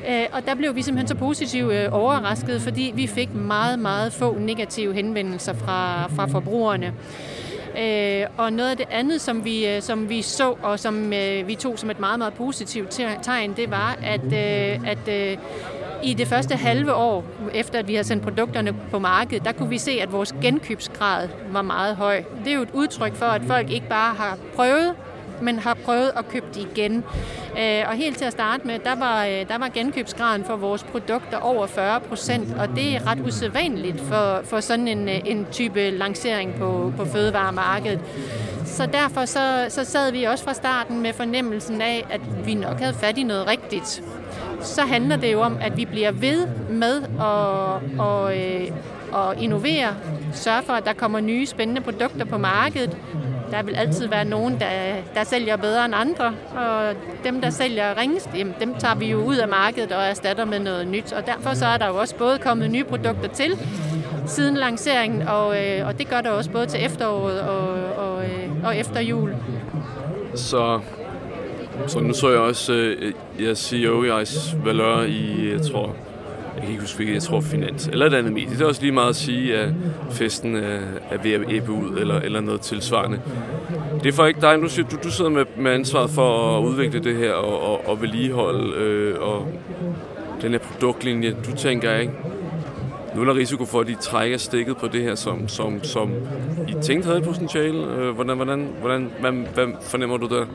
Øh, 0.10 0.26
og 0.32 0.46
der 0.46 0.56
blev 0.56 0.76
vi 0.76 0.82
simpelthen 0.82 1.08
så 1.08 1.16
positivt 1.16 1.74
øh, 1.74 1.88
overrasket, 1.92 2.62
fordi 2.62 2.92
vi 2.96 3.08
fik 3.08 3.34
meget, 3.34 3.80
meget 3.80 4.14
få 4.14 4.38
negative 4.40 4.94
henvendelser 4.94 5.54
fra, 5.54 6.08
fra 6.08 6.28
forbrugerne. 6.28 6.94
Øh, 7.80 8.26
og 8.38 8.54
noget 8.54 8.70
af 8.70 8.78
det 8.78 8.86
andet, 8.92 9.22
som 9.22 9.46
vi, 9.46 9.68
øh, 9.68 9.82
som 9.82 10.10
vi 10.10 10.22
så, 10.22 10.56
og 10.62 10.80
som 10.80 11.14
øh, 11.14 11.48
vi 11.48 11.56
tog 11.56 11.80
som 11.80 11.90
et 11.90 12.00
meget, 12.00 12.20
meget 12.20 12.34
positivt 12.34 13.02
tegn, 13.22 13.54
det 13.54 13.72
var, 13.72 13.98
at, 14.04 14.26
øh, 14.26 14.90
at 14.90 15.08
øh, 15.08 15.38
i 16.04 16.14
det 16.14 16.28
første 16.28 16.56
halve 16.56 16.94
år, 16.94 17.26
efter 17.54 17.80
at 17.80 17.88
vi 17.88 17.96
har 17.96 18.04
sendt 18.04 18.24
produkterne 18.24 18.76
på 18.92 19.00
markedet, 19.00 19.46
der 19.46 19.52
kunne 19.52 19.70
vi 19.70 19.78
se, 19.78 19.92
at 19.92 20.12
vores 20.12 20.36
genkøbsgrad 20.42 21.30
var 21.52 21.62
meget 21.62 21.96
høj. 21.96 22.24
Det 22.44 22.52
er 22.52 22.56
jo 22.56 22.62
et 22.62 22.72
udtryk 22.74 23.16
for, 23.16 23.26
at 23.26 23.42
folk 23.48 23.72
ikke 23.72 23.90
bare 23.90 24.16
har 24.16 24.38
prøvet 24.56 24.96
men 25.42 25.60
har 25.60 25.74
prøvet 25.74 26.12
at 26.18 26.28
købe 26.30 26.46
det 26.54 26.68
igen. 26.72 27.04
Øh, 27.60 27.84
og 27.88 27.94
helt 27.94 28.18
til 28.18 28.26
at 28.26 28.32
starte 28.32 28.68
med, 28.68 28.80
der 28.80 28.96
var, 28.96 29.26
øh, 29.26 29.48
der 29.48 29.58
var 29.58 29.70
genkøbsgraden 29.74 30.46
for 30.46 30.56
vores 30.56 30.84
produkter 30.84 31.38
over 31.38 31.68
40 31.68 32.00
procent, 32.00 32.56
og 32.60 32.70
det 32.76 32.96
er 32.96 33.08
ret 33.08 33.20
usædvanligt 33.28 34.02
for, 34.02 34.42
for 34.44 34.60
sådan 34.60 34.88
en, 34.88 35.10
øh, 35.10 35.20
en 35.26 35.48
type 35.52 35.90
lancering 35.90 36.56
på, 36.56 36.94
på 36.98 37.06
fødevaremarkedet. 37.06 38.00
Så 38.66 38.86
derfor 38.86 39.26
så, 39.26 39.66
så 39.70 39.84
sad 39.84 40.12
vi 40.12 40.24
også 40.24 40.44
fra 40.44 40.54
starten 40.54 41.02
med 41.02 41.14
fornemmelsen 41.14 41.82
af, 41.82 42.06
at 42.10 42.22
vi 42.46 42.54
nok 42.54 42.80
havde 42.80 42.94
fat 42.94 43.18
i 43.18 43.24
noget 43.24 43.48
rigtigt. 43.48 44.04
Så 44.62 44.82
handler 44.82 45.16
det 45.16 45.34
jo 45.34 45.42
om, 45.42 45.58
at 45.62 45.78
vi 45.78 45.86
bliver 45.86 46.12
ved 46.12 46.48
med 46.70 47.02
at, 47.04 48.00
og, 48.00 48.34
at 48.34 49.42
innovere, 49.42 49.96
sørge 50.34 50.64
for, 50.64 50.74
at 50.74 50.86
der 50.86 50.94
kommer 50.94 51.20
nye 51.20 51.46
spændende 51.46 51.82
produkter 51.82 52.26
på 52.26 52.38
markedet, 52.38 52.98
der 53.54 53.64
vil 53.64 53.76
altid 53.76 54.08
være 54.08 54.26
nogen, 54.26 54.60
der, 54.60 54.96
der 55.16 55.24
sælger 55.24 55.56
bedre 55.56 55.86
end 55.86 55.94
andre, 55.96 56.34
og 56.56 56.96
dem, 57.24 57.42
der 57.42 57.50
sælger 57.50 57.98
ringest, 57.98 58.30
jamen, 58.38 58.54
dem 58.60 58.76
tager 58.76 58.96
vi 58.96 59.06
jo 59.06 59.18
ud 59.18 59.36
af 59.36 59.48
markedet 59.48 59.92
og 59.92 60.04
erstatter 60.04 60.46
med 60.46 60.60
noget 60.60 60.88
nyt. 60.88 61.14
Og 61.14 61.26
derfor 61.26 61.54
så 61.54 61.66
er 61.66 61.78
der 61.78 61.88
jo 61.88 61.96
også 61.96 62.16
både 62.16 62.38
kommet 62.38 62.72
nye 62.72 62.84
produkter 62.84 63.28
til 63.28 63.52
siden 64.28 64.58
lanceringen, 64.58 65.28
og, 65.28 65.66
øh, 65.66 65.88
og 65.88 66.00
det 66.00 66.10
gør 66.10 66.22
der 66.22 66.30
også 66.30 66.50
både 66.50 66.66
til 66.66 66.86
efteråret 66.86 67.42
og, 67.42 67.68
og, 67.98 68.24
øh, 68.24 68.50
og 68.64 68.78
efter 68.78 69.00
jul. 69.00 69.36
Så, 70.36 70.80
så 71.88 72.00
nu 72.00 72.14
så 72.14 72.30
jeg 72.30 72.40
også 72.40 72.74
øh, 72.74 73.14
jeg 73.40 73.58
CEO 73.58 74.04
jeres 74.04 74.56
valør 74.66 75.02
i, 75.02 75.52
jeg 75.52 75.62
tror, 75.62 75.96
kan 76.64 76.72
ikke 76.72 76.82
huske, 76.82 76.96
hvilket, 76.96 77.14
jeg 77.14 77.24
tror 77.24 77.42
Finans, 77.42 77.88
eller 77.88 78.06
et 78.06 78.14
andet 78.14 78.34
medie. 78.34 78.50
Det 78.50 78.62
er 78.62 78.66
også 78.66 78.82
lige 78.82 78.92
meget 78.92 79.10
at 79.10 79.16
sige, 79.16 79.58
at 79.58 79.74
festen 80.12 80.56
øh, 80.56 80.82
er, 81.12 81.18
ved 81.24 81.32
at 81.34 81.42
æbe 81.50 81.72
ud, 81.72 81.98
eller, 81.98 82.20
eller 82.20 82.42
noget 82.42 82.62
tilsvarende. 82.62 83.20
Det 84.04 84.10
er 84.10 84.14
for 84.14 84.26
ikke 84.26 84.42
dig, 84.42 84.58
nu 84.58 84.68
siger, 84.70 84.88
du, 84.88 84.96
du 85.04 85.12
sidder 85.12 85.32
med, 85.32 85.46
med 85.58 85.72
ansvaret 85.72 86.10
for 86.10 86.58
at 86.58 86.64
udvikle 86.64 87.00
det 87.00 87.16
her, 87.16 87.34
og, 87.34 87.72
og, 87.72 87.88
og 87.88 88.02
vedligeholde, 88.02 88.74
øh, 88.76 89.16
og 89.20 89.48
den 90.42 90.52
her 90.52 90.60
produktlinje. 90.60 91.36
Du 91.46 91.56
tænker 91.56 91.96
ikke, 91.96 92.14
nu 93.16 93.22
er 93.22 93.26
der 93.26 93.36
risiko 93.36 93.66
for, 93.66 93.80
at 93.80 93.88
de 93.88 93.96
trækker 94.02 94.38
stikket 94.38 94.78
på 94.78 94.88
det 94.88 95.02
her, 95.02 95.16
som, 95.16 95.48
som, 95.48 95.84
som 95.84 96.12
I 96.68 96.74
tænkte 96.82 97.06
havde 97.06 97.20
et 97.20 97.26
potentiale. 97.26 97.88
Øh, 97.98 98.10
hvordan, 98.10 98.36
hvordan, 98.36 98.70
hvordan, 98.80 99.12
hvad, 99.20 99.32
hvad 99.32 99.68
fornemmer 99.82 100.18
du 100.18 100.28
der? 100.28 100.46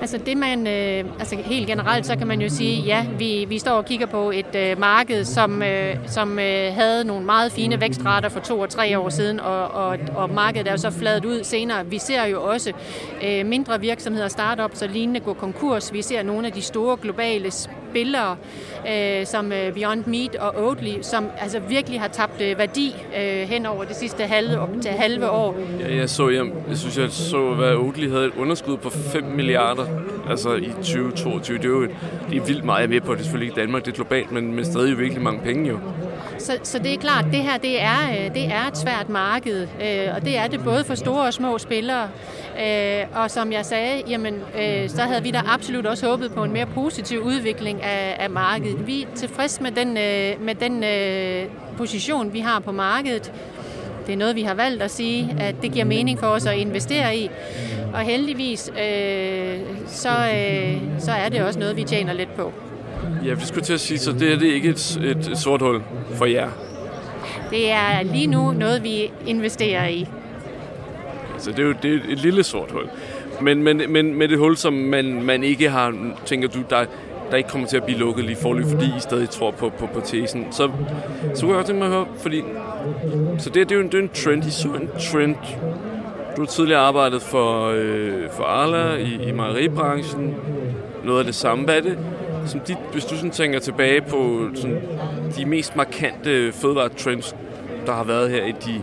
Altså 0.00 0.18
det 0.18 0.36
man, 0.36 0.66
øh, 0.66 1.04
altså 1.18 1.36
helt 1.36 1.66
generelt, 1.66 2.06
så 2.06 2.16
kan 2.16 2.26
man 2.26 2.40
jo 2.40 2.48
sige, 2.48 2.82
ja, 2.82 3.06
vi, 3.18 3.46
vi 3.48 3.58
står 3.58 3.72
og 3.72 3.84
kigger 3.84 4.06
på 4.06 4.30
et 4.30 4.54
øh, 4.54 4.78
marked, 4.78 5.24
som, 5.24 5.62
øh, 5.62 5.96
som 6.06 6.38
øh, 6.38 6.74
havde 6.74 7.04
nogle 7.04 7.26
meget 7.26 7.52
fine 7.52 7.80
vækstrater 7.80 8.28
for 8.28 8.40
to 8.40 8.60
og 8.60 8.70
tre 8.70 8.98
år 8.98 9.08
siden, 9.08 9.40
og, 9.40 9.68
og, 9.68 9.98
og 10.16 10.30
markedet 10.30 10.66
er 10.68 10.72
jo 10.72 10.78
så 10.78 10.90
fladet 10.90 11.24
ud 11.24 11.44
senere. 11.44 11.86
Vi 11.86 11.98
ser 11.98 12.24
jo 12.24 12.42
også 12.42 12.72
øh, 13.24 13.46
mindre 13.46 13.80
virksomheder, 13.80 14.28
startups 14.28 14.82
og 14.82 14.88
lignende 14.88 15.20
gå 15.20 15.32
konkurs. 15.32 15.92
Vi 15.92 16.02
ser 16.02 16.22
nogle 16.22 16.46
af 16.46 16.52
de 16.52 16.62
store 16.62 16.96
globale 16.96 17.50
spillere, 17.90 18.36
øh, 18.88 19.26
som 19.26 19.52
øh, 19.52 19.72
Beyond 19.72 20.06
Meat 20.06 20.36
og 20.36 20.64
Oatly, 20.64 21.02
som 21.02 21.26
altså 21.40 21.58
virkelig 21.58 22.00
har 22.00 22.08
tabt 22.08 22.40
øh, 22.40 22.58
værdi 22.58 22.96
øh, 23.18 23.48
hen 23.48 23.66
over 23.66 23.84
det 23.84 23.96
sidste 23.96 24.22
halve, 24.22 24.58
til 24.82 24.90
halve 24.90 25.30
år. 25.30 25.56
Ja, 25.80 25.96
jeg 25.96 26.10
så, 26.10 26.28
jeg, 26.28 26.44
jeg 26.68 26.78
synes, 26.78 26.98
jeg 26.98 27.10
så, 27.10 27.50
at 27.62 27.76
Oatly 27.76 28.08
havde 28.08 28.24
et 28.26 28.32
underskud 28.36 28.76
på 28.76 28.90
5 28.90 29.24
milliarder 29.24 29.86
altså 30.28 30.54
i 30.54 30.68
2022. 30.68 31.58
Det 31.58 31.64
er 31.64 31.68
jo 31.68 31.82
et, 31.82 31.90
det 32.30 32.36
er 32.36 32.44
vildt 32.44 32.64
meget 32.64 32.90
med 32.90 33.00
på. 33.00 33.12
Det 33.12 33.20
er 33.20 33.24
selvfølgelig 33.24 33.48
ikke 33.48 33.60
Danmark, 33.60 33.84
det 33.84 33.90
er 33.90 33.94
globalt, 33.94 34.32
men, 34.32 34.54
men 34.54 34.64
stadig 34.64 34.90
jo 34.90 34.96
virkelig 34.96 35.22
mange 35.22 35.40
penge 35.40 35.68
jo. 35.68 35.78
Så, 36.38 36.58
så 36.62 36.78
det 36.78 36.94
er 36.94 36.98
klart, 36.98 37.24
det 37.24 37.42
her 37.42 37.58
det 37.58 37.82
er, 37.82 38.10
øh, 38.10 38.34
det 38.34 38.44
er 38.44 38.66
et 38.68 38.78
svært 38.78 39.08
marked, 39.08 39.62
øh, 39.62 40.14
og 40.14 40.24
det 40.24 40.38
er 40.38 40.46
det 40.46 40.64
både 40.64 40.84
for 40.84 40.94
store 40.94 41.26
og 41.26 41.34
små 41.34 41.58
spillere. 41.58 42.08
Øh, 42.66 43.04
og 43.14 43.30
som 43.30 43.52
jeg 43.52 43.64
sagde, 43.64 44.02
jamen, 44.08 44.34
så 44.88 45.02
havde 45.02 45.22
vi 45.22 45.30
da 45.30 45.40
absolut 45.46 45.86
også 45.86 46.06
håbet 46.06 46.32
på 46.32 46.44
en 46.44 46.52
mere 46.52 46.66
positiv 46.66 47.20
udvikling 47.20 47.82
af, 47.82 48.16
af 48.18 48.30
markedet. 48.30 48.86
Vi 48.86 49.02
er 49.02 49.06
tilfredse 49.14 49.62
med 49.62 49.70
den, 49.70 49.94
med 50.44 50.54
den 50.54 50.84
position, 51.76 52.32
vi 52.32 52.40
har 52.40 52.60
på 52.60 52.72
markedet. 52.72 53.32
Det 54.06 54.12
er 54.12 54.16
noget, 54.16 54.36
vi 54.36 54.42
har 54.42 54.54
valgt 54.54 54.82
at 54.82 54.90
sige, 54.90 55.36
at 55.40 55.54
det 55.62 55.72
giver 55.72 55.84
mening 55.84 56.18
for 56.18 56.26
os 56.26 56.46
at 56.46 56.56
investere 56.56 57.16
i. 57.16 57.30
Og 57.94 58.00
heldigvis, 58.00 58.68
øh, 58.68 59.58
så, 59.86 60.08
øh, 60.08 60.80
så 60.98 61.12
er 61.12 61.28
det 61.28 61.42
også 61.42 61.58
noget, 61.58 61.76
vi 61.76 61.84
tjener 61.84 62.12
lidt 62.12 62.34
på. 62.36 62.52
Ja, 63.24 63.34
vi 63.34 63.44
skulle 63.44 63.64
til 63.64 63.72
at 63.72 63.80
sige, 63.80 63.98
så 63.98 64.12
det 64.12 64.32
er 64.32 64.38
det 64.38 64.46
ikke 64.46 64.68
et, 64.68 64.98
et, 65.04 65.28
et 65.30 65.38
sort 65.38 65.62
hul 65.62 65.82
for 66.14 66.26
jer? 66.26 66.48
Det 67.50 67.70
er 67.70 68.02
lige 68.02 68.26
nu 68.26 68.52
noget, 68.52 68.82
vi 68.82 69.10
investerer 69.26 69.88
i. 69.88 70.08
Så 71.38 71.50
det 71.50 71.58
er 71.58 71.62
jo 71.62 71.74
det 71.82 71.94
er 71.94 71.98
et 72.08 72.18
lille 72.18 72.42
sort 72.42 72.70
hul. 72.70 72.88
Men, 73.40 73.62
men, 73.62 73.82
men 73.88 74.14
med 74.14 74.28
det 74.28 74.38
hul, 74.38 74.56
som 74.56 74.72
man, 74.72 75.22
man 75.22 75.42
ikke 75.42 75.70
har, 75.70 76.14
tænker 76.26 76.48
du, 76.48 76.58
der, 76.70 76.84
der 77.30 77.36
ikke 77.36 77.48
kommer 77.48 77.68
til 77.68 77.76
at 77.76 77.84
blive 77.84 77.98
lukket 77.98 78.24
lige 78.24 78.36
forløb, 78.36 78.64
fordi 78.66 78.86
I 78.86 79.00
stadig 79.00 79.30
tror 79.30 79.50
på, 79.50 79.72
på, 79.78 79.86
på 79.86 80.00
tesen. 80.00 80.46
Så, 80.50 80.70
så 81.34 81.40
kunne 81.40 81.52
jeg 81.52 81.58
også 81.58 81.66
tænke 81.66 81.78
mig 81.78 81.86
at 81.86 81.92
høre, 81.94 82.06
fordi 82.18 82.42
så 83.38 83.50
det, 83.50 83.68
det, 83.68 83.72
er 83.72 83.76
jo 83.76 83.82
en, 83.82 83.92
det 83.92 83.98
er 83.98 84.02
en 84.02 84.08
trend, 84.08 84.44
I 84.44 84.50
så 84.50 84.68
en 84.68 84.88
trend. 85.00 85.36
Du 86.36 86.42
har 86.42 86.46
tidligere 86.46 86.80
arbejdet 86.80 87.22
for, 87.22 87.70
øh, 87.74 88.30
for 88.30 88.44
Arla 88.44 88.94
i, 88.94 89.28
i 89.28 89.32
mejeribranchen. 89.32 90.34
Noget 91.04 91.18
af 91.18 91.24
det 91.24 91.34
samme. 91.34 91.64
Hvad 91.64 91.76
er 91.76 91.80
det, 91.80 91.98
som 92.48 92.60
dit, 92.60 92.76
hvis 92.92 93.04
du 93.04 93.16
sådan 93.16 93.30
tænker 93.30 93.58
tilbage 93.58 94.00
på 94.00 94.48
sådan, 94.54 94.82
de 95.36 95.44
mest 95.44 95.76
markante 95.76 96.52
fødevaretrends, 96.52 97.36
der 97.86 97.92
har 97.92 98.04
været 98.04 98.30
her 98.30 98.44
i 98.44 98.52
de 98.52 98.82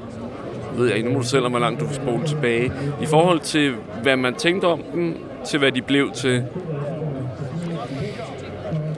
ved 0.77 0.87
jeg 0.87 0.97
ikke, 0.97 1.09
nu 1.09 1.13
må 1.15 1.21
du 1.21 1.27
selv 1.27 1.45
om, 1.45 1.51
hvor 1.51 1.59
langt 1.59 1.79
du 1.79 1.85
vil 1.85 1.95
spole 1.95 2.27
tilbage. 2.27 2.71
I 3.01 3.05
forhold 3.05 3.39
til, 3.39 3.73
hvad 4.03 4.17
man 4.17 4.35
tænkte 4.35 4.65
om 4.65 4.83
dem, 4.93 5.17
til 5.45 5.59
hvad 5.59 5.71
de 5.71 5.81
blev 5.81 6.11
til, 6.11 6.43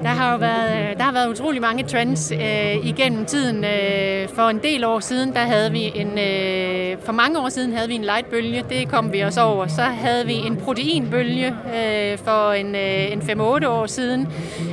der 0.07 0.13
har 0.13 0.31
jo 0.31 0.37
været, 0.37 0.89
øh, 0.89 0.97
der 0.97 1.03
har 1.03 1.11
været 1.11 1.29
utrolig 1.29 1.61
mange 1.61 1.83
trends 1.83 2.31
øh, 2.31 2.87
igennem 2.87 3.25
tiden. 3.25 3.63
Øh, 3.63 4.29
for 4.29 4.49
en 4.49 4.59
del 4.63 4.83
år 4.83 4.99
siden, 4.99 5.33
der 5.33 5.39
havde 5.39 5.71
vi 5.71 5.91
en, 5.95 6.19
øh, 6.19 6.97
for 7.03 7.11
mange 7.11 7.39
år 7.39 7.49
siden 7.49 7.73
havde 7.73 7.87
vi 7.87 7.95
en 7.95 8.03
lightbølge, 8.03 8.63
det 8.69 8.89
kom 8.89 9.13
vi 9.13 9.19
også 9.19 9.41
over. 9.41 9.67
Så 9.67 9.81
havde 9.81 10.25
vi 10.25 10.33
en 10.33 10.57
proteinbølge 10.57 11.47
øh, 11.47 12.17
for 12.17 12.51
en, 12.51 12.75
øh, 12.75 13.11
en 13.11 13.21
5-8 13.21 13.67
år 13.67 13.85
siden. 13.85 14.27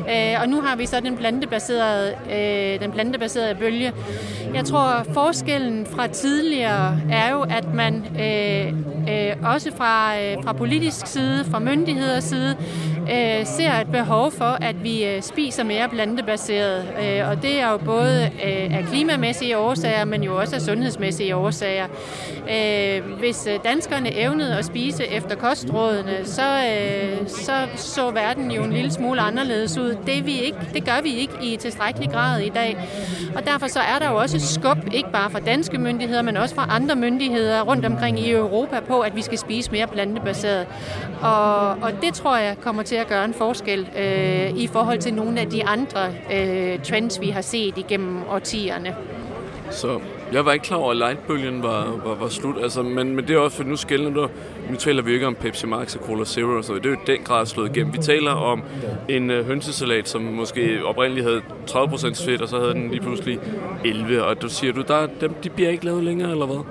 Øh, 0.08 0.40
og 0.42 0.48
nu 0.48 0.60
har 0.60 0.76
vi 0.76 0.86
så 0.86 1.00
den 1.00 1.16
plantebaserede, 1.16 2.14
øh, 2.32 2.80
den 2.80 2.92
plantebaserede 2.92 3.54
bølge. 3.54 3.92
Jeg 4.54 4.64
tror, 4.64 5.06
forskellen 5.12 5.86
fra 5.86 6.06
tidligere 6.06 6.98
er 7.10 7.30
jo, 7.30 7.40
at 7.40 7.74
man 7.74 8.04
øh, 8.20 8.72
øh, 9.14 9.52
også 9.54 9.70
fra, 9.76 10.20
øh, 10.20 10.36
fra 10.44 10.52
politisk 10.52 11.06
side, 11.06 11.44
fra 11.50 11.58
myndigheders 11.58 12.24
side, 12.24 12.56
øh, 13.12 13.46
ser 13.46 13.72
et 13.72 13.92
behov 13.92 14.32
for, 14.32 14.58
at 14.60 14.84
vi 14.84 15.04
øh, 15.04 15.22
spiser 15.22 15.64
mere 15.64 15.88
plantebaseret. 15.88 16.88
Øh, 17.02 17.28
og 17.28 17.42
det 17.42 17.60
er 17.60 17.70
jo 17.70 17.76
både 17.76 18.30
øh, 18.44 18.78
af 18.78 18.84
klimamæssige 18.90 19.58
årsager, 19.58 20.04
men 20.04 20.22
jo 20.22 20.36
også 20.36 20.56
af 20.56 20.62
sundhedsmæssige 20.62 21.36
årsager. 21.36 21.86
Øh, 22.50 23.18
hvis 23.18 23.46
øh, 23.46 23.58
danskerne 23.64 24.18
evnede 24.18 24.56
at 24.58 24.64
spise 24.64 25.06
efter 25.06 25.36
kostrådene, 25.36 26.18
så, 26.24 26.42
øh, 26.42 27.28
så 27.28 27.52
så 27.76 28.10
verden 28.10 28.50
jo 28.50 28.62
en 28.62 28.72
lille 28.72 28.90
smule 28.90 29.20
anderledes 29.20 29.78
ud. 29.78 29.96
Det, 30.06 30.26
vi 30.26 30.40
ikke, 30.40 30.58
det 30.74 30.84
gør 30.84 31.02
vi 31.02 31.14
ikke 31.14 31.34
i 31.42 31.56
tilstrækkelig 31.56 32.10
grad 32.10 32.40
i 32.40 32.48
dag. 32.48 32.76
Og 33.36 33.46
derfor 33.46 33.66
så 33.66 33.80
er 33.80 33.98
der 33.98 34.10
jo 34.10 34.16
også 34.16 34.40
skub, 34.40 34.78
ikke 34.92 35.10
bare 35.12 35.30
fra 35.30 35.40
danske 35.40 35.78
myndigheder, 35.78 36.22
men 36.22 36.36
også 36.36 36.54
fra 36.54 36.66
andre 36.70 36.96
myndigheder 36.96 37.62
rundt 37.62 37.86
omkring 37.86 38.20
i 38.20 38.30
Europa 38.30 38.80
på, 38.80 39.00
at 39.00 39.16
vi 39.16 39.22
skal 39.22 39.38
spise 39.38 39.70
mere 39.70 39.86
plantebaseret. 39.86 40.66
Og, 41.22 41.70
og 41.70 41.92
det 42.02 42.14
tror 42.14 42.36
jeg 42.36 42.56
kommer 42.60 42.82
til 42.82 42.93
at 42.96 43.06
gøre 43.06 43.24
en 43.24 43.34
forskel 43.34 43.88
øh, 43.98 44.58
i 44.58 44.66
forhold 44.66 44.98
til 44.98 45.14
nogle 45.14 45.40
af 45.40 45.46
de 45.46 45.64
andre 45.64 46.06
øh, 46.32 46.78
trends, 46.82 47.20
vi 47.20 47.28
har 47.28 47.40
set 47.42 47.78
igennem 47.78 48.18
årtierne. 48.30 48.96
Så 49.70 50.00
jeg 50.32 50.44
var 50.44 50.52
ikke 50.52 50.64
klar 50.64 50.76
over, 50.76 50.90
at 50.90 50.96
lightbølgen 50.96 51.62
var, 51.62 52.00
var, 52.04 52.14
var 52.14 52.28
slut. 52.28 52.56
Altså, 52.62 52.82
men, 52.82 53.16
men 53.16 53.28
det 53.28 53.36
er 53.36 53.38
også, 53.38 53.56
for 53.56 53.64
nu 53.64 53.76
skældner 53.76 54.10
du, 54.10 54.28
nu 54.70 54.76
taler 54.76 55.02
vi 55.02 55.12
ikke 55.12 55.26
om 55.26 55.34
Pepsi 55.34 55.66
Max 55.66 55.96
og 55.96 56.00
Cola 56.06 56.24
Zero, 56.24 56.56
og 56.56 56.64
så 56.64 56.74
det 56.74 56.86
er 56.86 56.90
jo 56.90 56.96
den 57.06 57.18
grad 57.24 57.46
slået 57.46 57.76
igennem. 57.76 57.92
Vi 57.92 57.98
taler 57.98 58.30
om 58.30 58.62
en 59.08 59.30
øh, 59.30 59.46
hønsesalat, 59.46 60.08
som 60.08 60.22
måske 60.22 60.84
oprindeligt 60.84 61.26
havde 61.26 61.42
30% 61.70 62.26
fedt, 62.26 62.42
og 62.42 62.48
så 62.48 62.58
havde 62.58 62.74
den 62.74 62.90
lige 62.90 63.00
pludselig 63.00 63.38
11. 63.84 64.24
Og 64.24 64.42
du 64.42 64.48
siger 64.48 64.72
du, 64.72 64.82
der, 64.88 65.06
dem, 65.20 65.34
de 65.44 65.50
bliver 65.50 65.70
ikke 65.70 65.84
lavet 65.84 66.04
længere, 66.04 66.30
eller 66.30 66.46
hvad? 66.46 66.64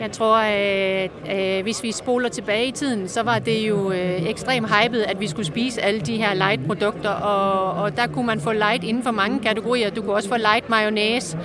Jeg 0.00 0.12
tror, 0.12 0.36
at 0.36 1.10
øh, 1.32 1.62
hvis 1.62 1.82
vi 1.82 1.92
spoler 1.92 2.28
tilbage 2.28 2.66
i 2.66 2.72
tiden, 2.72 3.08
så 3.08 3.22
var 3.22 3.38
det 3.38 3.68
jo 3.68 3.90
øh, 3.90 4.28
ekstremt 4.28 4.68
hypet, 4.68 5.02
at 5.02 5.20
vi 5.20 5.28
skulle 5.28 5.46
spise 5.46 5.82
alle 5.82 6.00
de 6.00 6.16
her 6.16 6.34
light-produkter, 6.34 7.10
og, 7.10 7.82
og 7.82 7.96
der 7.96 8.06
kunne 8.06 8.26
man 8.26 8.40
få 8.40 8.52
light 8.52 8.84
inden 8.84 9.02
for 9.02 9.10
mange 9.10 9.40
kategorier. 9.40 9.90
Du 9.90 10.02
kunne 10.02 10.14
også 10.14 10.28
få 10.28 10.36
light 10.36 10.70
mayonnaise, 10.70 11.38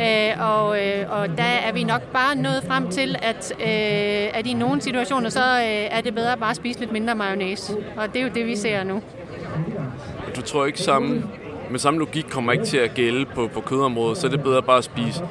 øh, 0.00 0.50
og, 0.50 0.86
øh, 0.86 1.20
og 1.20 1.28
der 1.28 1.42
er 1.42 1.72
vi 1.72 1.84
nok 1.84 2.02
bare 2.02 2.36
nået 2.36 2.64
frem 2.66 2.88
til, 2.88 3.16
at, 3.22 3.52
øh, 3.60 4.38
at 4.38 4.46
i 4.46 4.54
nogle 4.54 4.80
situationer, 4.80 5.28
så 5.28 5.40
øh, 5.40 5.98
er 5.98 6.00
det 6.00 6.14
bedre 6.14 6.36
bare 6.36 6.50
at 6.50 6.56
spise 6.56 6.80
lidt 6.80 6.92
mindre 6.92 7.14
mayonnaise, 7.14 7.76
og 7.96 8.08
det 8.12 8.16
er 8.16 8.22
jo 8.22 8.30
det, 8.34 8.46
vi 8.46 8.56
ser 8.56 8.84
nu. 8.84 9.02
Du 10.36 10.42
tror 10.42 10.66
ikke 10.66 10.80
samme 10.80 11.22
men 11.72 11.78
samme 11.78 11.98
logik 12.00 12.26
kommer 12.30 12.52
ikke 12.52 12.64
til 12.64 12.76
at 12.76 12.94
gælde 12.94 13.26
på, 13.34 13.50
på 13.54 13.60
kødområdet, 13.60 14.18
så 14.18 14.26
er 14.26 14.30
det 14.30 14.42
bedre 14.42 14.62
bare 14.62 14.78
at 14.78 14.84
spise 14.84 15.24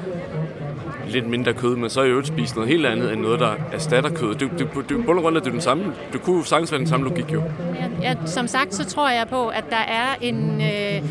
lidt 1.12 1.28
mindre 1.28 1.52
kød, 1.52 1.76
men 1.76 1.90
så 1.90 2.00
er 2.00 2.04
jo 2.04 2.24
spise 2.24 2.54
noget 2.54 2.70
helt 2.70 2.86
andet 2.86 3.12
end 3.12 3.20
noget, 3.20 3.40
der 3.40 3.54
erstatter 3.72 4.10
kød. 4.10 4.34
Det, 4.34 4.40
det, 4.40 4.68
det, 4.74 4.88
det, 4.88 5.06
grund 5.06 5.34
det 5.34 5.46
er 5.46 5.50
den 5.50 5.60
samme. 5.60 5.84
Det 6.12 6.22
kunne 6.22 6.36
jo 6.36 6.44
sagtens 6.44 6.72
være 6.72 6.78
den 6.78 6.88
samme 6.88 7.08
logik 7.08 7.32
jo. 7.32 7.42
Ja, 7.74 8.10
ja, 8.10 8.14
som 8.26 8.46
sagt, 8.46 8.74
så 8.74 8.84
tror 8.84 9.08
jeg 9.08 9.26
på, 9.28 9.48
at 9.48 9.64
der 9.70 9.76
er 9.76 10.14
en... 10.20 10.60
Øh, 10.60 11.02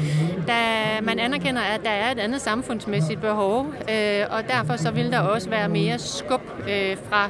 der, 0.47 1.01
man 1.01 1.19
anerkender, 1.19 1.61
at 1.61 1.81
der 1.83 1.89
er 1.89 2.11
et 2.11 2.19
andet 2.19 2.41
samfundsmæssigt 2.41 3.21
behov, 3.21 3.67
øh, 3.67 4.25
og 4.29 4.43
derfor 4.47 4.75
så 4.75 4.91
vil 4.91 5.11
der 5.11 5.19
også 5.19 5.49
være 5.49 5.69
mere 5.69 5.99
skub 5.99 6.41
øh, 6.69 6.97
fra 7.09 7.29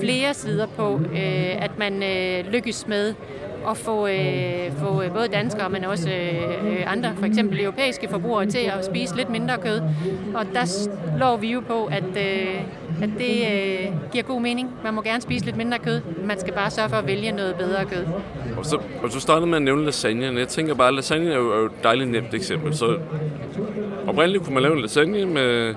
flere 0.00 0.34
sider 0.34 0.66
på, 0.66 1.00
øh, 1.12 1.64
at 1.64 1.78
man 1.78 2.02
øh, 2.02 2.52
lykkes 2.52 2.86
med 2.86 3.14
at 3.68 3.76
få, 3.76 4.06
øh, 4.06 4.72
få 4.78 5.02
øh, 5.02 5.12
både 5.12 5.28
danskere, 5.28 5.70
men 5.70 5.84
også 5.84 6.10
øh, 6.10 6.92
andre, 6.92 7.12
for 7.16 7.26
eksempel 7.26 7.60
europæiske 7.60 8.08
forbrugere, 8.08 8.46
til 8.46 8.58
at 8.58 8.84
spise 8.84 9.16
lidt 9.16 9.30
mindre 9.30 9.56
kød. 9.58 9.80
Og 10.34 10.46
der 10.54 10.64
slår 10.64 11.36
vi 11.36 11.52
jo 11.52 11.60
på, 11.60 11.84
at, 11.84 12.04
øh, 12.16 12.60
at 13.02 13.10
det 13.18 13.36
øh, 13.52 13.92
giver 14.12 14.24
god 14.24 14.40
mening. 14.40 14.70
Man 14.84 14.94
må 14.94 15.02
gerne 15.02 15.22
spise 15.22 15.44
lidt 15.44 15.56
mindre 15.56 15.78
kød. 15.78 16.00
Man 16.24 16.40
skal 16.40 16.52
bare 16.52 16.70
sørge 16.70 16.88
for 16.88 16.96
at 16.96 17.06
vælge 17.06 17.32
noget 17.32 17.54
bedre 17.54 17.84
kød. 17.84 18.04
Og 18.58 18.66
så, 18.66 18.78
og 19.02 19.10
så 19.10 19.20
startede 19.20 19.46
med 19.46 19.56
at 19.56 19.62
nævne 19.62 19.84
lasagne. 19.84 20.38
Jeg 20.38 20.48
tænker 20.48 20.74
bare, 20.74 20.88
at 20.88 20.94
lasagne 20.94 21.30
er 21.32 21.38
jo, 21.38 21.52
er 21.52 21.58
jo 21.58 21.66
et 21.66 21.72
dejligt 21.82 22.10
nemt 22.10 22.34
eksempel. 22.34 22.76
Så 22.76 22.98
oprindeligt 24.06 24.44
kunne 24.44 24.54
man 24.54 24.62
lave 24.62 24.74
en 24.74 24.80
lasagne 24.80 25.26
med 25.26 25.74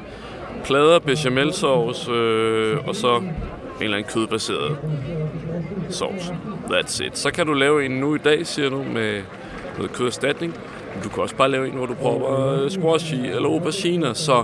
plader, 0.63 0.99
bechamelsauce 0.99 2.11
øh, 2.11 2.87
og 2.87 2.95
så 2.95 3.15
en 3.17 3.33
eller 3.81 3.97
anden 3.97 4.11
kødbaseret 4.13 4.77
sovsen. 5.89 6.35
That's 6.69 7.05
it. 7.05 7.17
Så 7.17 7.31
kan 7.31 7.45
du 7.45 7.53
lave 7.53 7.85
en 7.85 7.91
nu 7.91 8.15
i 8.15 8.17
dag, 8.17 8.47
siger 8.47 8.69
du, 8.69 8.83
med 8.93 9.21
noget 9.77 9.93
køderstatning. 9.93 10.55
Du 11.03 11.09
kan 11.09 11.23
også 11.23 11.35
bare 11.35 11.51
lave 11.51 11.67
en, 11.67 11.73
hvor 11.73 11.85
du 11.85 11.93
prøver 11.93 12.53
øh, 12.63 12.71
squash 12.71 13.13
i, 13.13 13.27
eller 13.27 13.49
aubergine. 13.49 14.15
Så, 14.15 14.43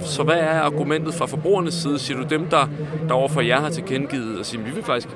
så 0.00 0.22
hvad 0.22 0.36
er 0.36 0.60
argumentet 0.60 1.14
fra 1.14 1.26
forbrugernes 1.26 1.74
side? 1.74 1.98
Siger 1.98 2.18
du 2.18 2.26
dem, 2.30 2.46
der, 2.46 2.68
der 3.08 3.14
overfor 3.14 3.40
jer 3.40 3.60
har 3.60 3.70
tilkendegivet, 3.70 4.38
og 4.38 4.46
sige, 4.46 4.62
vi 4.62 4.70
vil 4.70 4.84
faktisk 4.84 5.08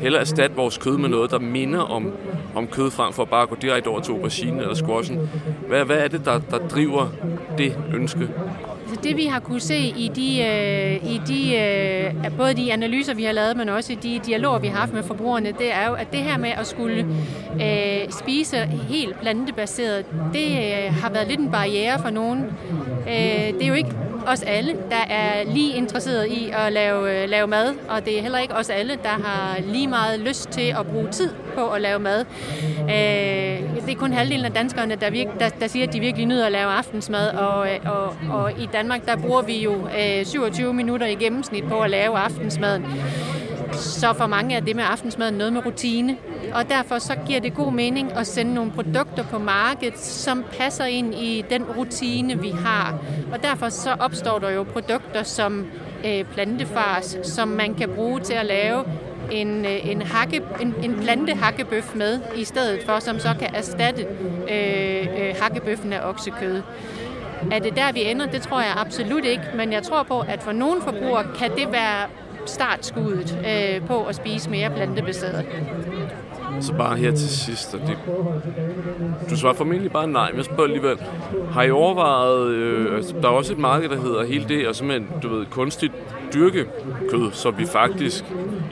hellere 0.00 0.20
erstatte 0.20 0.56
vores 0.56 0.78
kød 0.78 0.98
med 0.98 1.08
noget, 1.08 1.30
der 1.30 1.38
minder 1.38 1.80
om, 1.80 2.12
om 2.54 2.66
kød, 2.66 2.90
frem 2.90 3.12
for 3.12 3.24
bare 3.24 3.42
at 3.42 3.48
gå 3.48 3.56
direkte 3.62 3.88
over 3.88 4.00
til 4.00 4.12
aubergine 4.12 4.60
eller 4.60 4.74
squashen. 4.74 5.30
Hvad, 5.68 5.84
hvad 5.84 5.96
er 5.96 6.08
det, 6.08 6.24
der, 6.24 6.40
der 6.50 6.58
driver 6.58 7.08
det 7.58 7.76
ønske? 7.94 8.28
Det 9.02 9.16
vi 9.16 9.26
har 9.26 9.40
kunne 9.40 9.60
se 9.60 9.78
i 9.78 10.10
de, 10.14 10.42
øh, 10.42 11.12
i 11.12 11.20
de 11.26 11.56
øh, 11.56 12.36
både 12.36 12.54
de 12.54 12.72
analyser, 12.72 13.14
vi 13.14 13.24
har 13.24 13.32
lavet, 13.32 13.56
men 13.56 13.68
også 13.68 13.92
i 13.92 13.96
de 13.96 14.20
dialoger, 14.26 14.58
vi 14.58 14.66
har 14.66 14.78
haft 14.78 14.92
med 14.92 15.02
forbrugerne, 15.02 15.52
det 15.58 15.72
er 15.72 15.88
jo, 15.88 15.94
at 15.94 16.12
det 16.12 16.20
her 16.20 16.38
med 16.38 16.50
at 16.50 16.66
skulle 16.66 17.06
øh, 17.62 18.10
spise 18.10 18.56
helt 18.88 19.20
plantebaseret, 19.20 20.06
det 20.32 20.50
øh, 20.50 20.94
har 20.94 21.10
været 21.10 21.28
lidt 21.28 21.40
en 21.40 21.50
barriere 21.50 21.98
for 22.02 22.10
nogen. 22.10 22.44
Øh, 23.08 23.52
det 23.54 23.62
er 23.62 23.68
jo 23.68 23.74
ikke 23.74 23.90
os 24.26 24.42
alle, 24.42 24.76
der 24.90 25.04
er 25.14 25.44
lige 25.52 25.76
interesseret 25.76 26.26
i 26.26 26.50
at 26.52 26.72
lave, 26.72 27.22
øh, 27.22 27.28
lave 27.28 27.46
mad, 27.46 27.74
og 27.88 28.04
det 28.04 28.18
er 28.18 28.22
heller 28.22 28.38
ikke 28.38 28.54
os 28.54 28.70
alle, 28.70 28.98
der 29.02 29.08
har 29.08 29.60
lige 29.60 29.88
meget 29.88 30.20
lyst 30.20 30.48
til 30.48 30.74
at 30.78 30.86
bruge 30.86 31.08
tid 31.10 31.30
på 31.54 31.68
at 31.68 31.80
lave 31.80 31.98
mad. 31.98 32.24
Øh, 32.82 33.86
det 33.86 33.92
er 33.92 33.96
kun 33.98 34.12
halvdelen 34.12 34.44
af 34.44 34.52
danskerne, 34.52 34.94
der, 34.94 35.10
virke, 35.10 35.30
der, 35.40 35.48
der 35.48 35.66
siger, 35.66 35.86
at 35.86 35.92
de 35.92 36.00
virkelig 36.00 36.26
nyder 36.26 36.46
at 36.46 36.52
lave 36.52 36.70
aftensmad, 36.70 37.28
og, 37.28 37.68
øh, 37.72 37.78
og, 37.84 38.16
og 38.30 38.52
i 38.52 38.68
Danmark, 38.72 39.06
der 39.06 39.16
bruger 39.16 39.42
vi 39.42 39.62
jo 39.62 39.88
øh, 40.18 40.26
27 40.26 40.74
minutter 40.74 41.06
i 41.06 41.14
gennemsnit 41.14 41.64
på 41.64 41.80
at 41.80 41.90
lave 41.90 42.18
aftensmaden. 42.18 42.84
Så 43.72 44.12
for 44.12 44.26
mange 44.26 44.56
er 44.56 44.60
det 44.60 44.76
med 44.76 44.84
aftensmaden 44.90 45.34
noget 45.34 45.52
med 45.52 45.66
rutine, 45.66 46.16
og 46.54 46.68
derfor 46.68 46.98
så 46.98 47.16
giver 47.26 47.40
det 47.40 47.54
god 47.54 47.72
mening 47.72 48.12
at 48.12 48.26
sende 48.26 48.54
nogle 48.54 48.70
produkter 48.70 49.24
på 49.24 49.38
markedet, 49.38 49.98
som 49.98 50.44
passer 50.58 50.84
ind 50.84 51.14
i 51.14 51.44
den 51.50 51.64
rutine, 51.64 52.40
vi 52.40 52.50
har. 52.50 52.98
Og 53.32 53.42
derfor 53.42 53.68
så 53.68 53.96
opstår 54.00 54.38
der 54.38 54.50
jo 54.50 54.62
produkter 54.62 55.22
som 55.22 55.66
øh, 56.06 56.24
plantefars, 56.24 57.16
som 57.22 57.48
man 57.48 57.74
kan 57.74 57.88
bruge 57.88 58.20
til 58.20 58.34
at 58.34 58.46
lave 58.46 58.84
en, 59.30 59.64
øh, 59.64 59.90
en, 59.90 60.02
hakke, 60.02 60.42
en, 60.60 60.74
en 60.82 60.94
plantehakkebøf 61.00 61.94
med, 61.94 62.20
i 62.36 62.44
stedet 62.44 62.80
for, 62.86 62.98
som 62.98 63.18
så 63.18 63.34
kan 63.38 63.54
erstatte 63.54 64.06
øh, 64.50 65.06
øh, 65.18 65.34
hakkebøffen 65.40 65.92
af 65.92 66.08
oksekød. 66.08 66.62
Er 67.52 67.58
det 67.58 67.76
der, 67.76 67.92
vi 67.92 68.10
ender? 68.10 68.26
Det 68.26 68.42
tror 68.42 68.60
jeg 68.60 68.72
absolut 68.76 69.24
ikke, 69.24 69.42
men 69.54 69.72
jeg 69.72 69.82
tror 69.82 70.02
på, 70.02 70.20
at 70.20 70.42
for 70.42 70.52
nogle 70.52 70.82
forbrugere 70.82 71.24
kan 71.38 71.50
det 71.50 71.72
være 71.72 72.06
startskuddet 72.46 73.38
øh, 73.46 73.86
på 73.86 74.04
at 74.04 74.14
spise 74.14 74.50
mere 74.50 74.70
plantebaseret. 74.70 75.46
Så 76.60 76.72
bare 76.72 76.96
her 76.96 77.10
til 77.10 77.28
sidst, 77.28 77.74
og 77.74 77.80
det, 77.80 77.98
du 79.30 79.36
svarer 79.36 79.54
formentlig 79.54 79.92
bare 79.92 80.06
nej, 80.06 80.30
men 80.30 80.36
jeg 80.36 80.44
spørger 80.44 80.62
alligevel, 80.62 80.98
har 81.52 81.62
I 81.62 81.70
overvejet, 81.70 82.48
øh, 82.48 82.96
altså, 82.96 83.14
der 83.22 83.28
er 83.28 83.32
også 83.32 83.52
et 83.52 83.58
marked, 83.58 83.88
der 83.88 84.00
hedder 84.00 84.24
hele 84.24 84.44
det, 84.48 84.68
og 84.68 84.76
simpelthen, 84.76 85.20
du 85.22 85.28
ved, 85.28 85.46
kunstigt 85.46 85.92
dyrke 86.34 86.66
kød, 87.10 87.32
så 87.32 87.50
vi 87.50 87.66
faktisk 87.66 88.24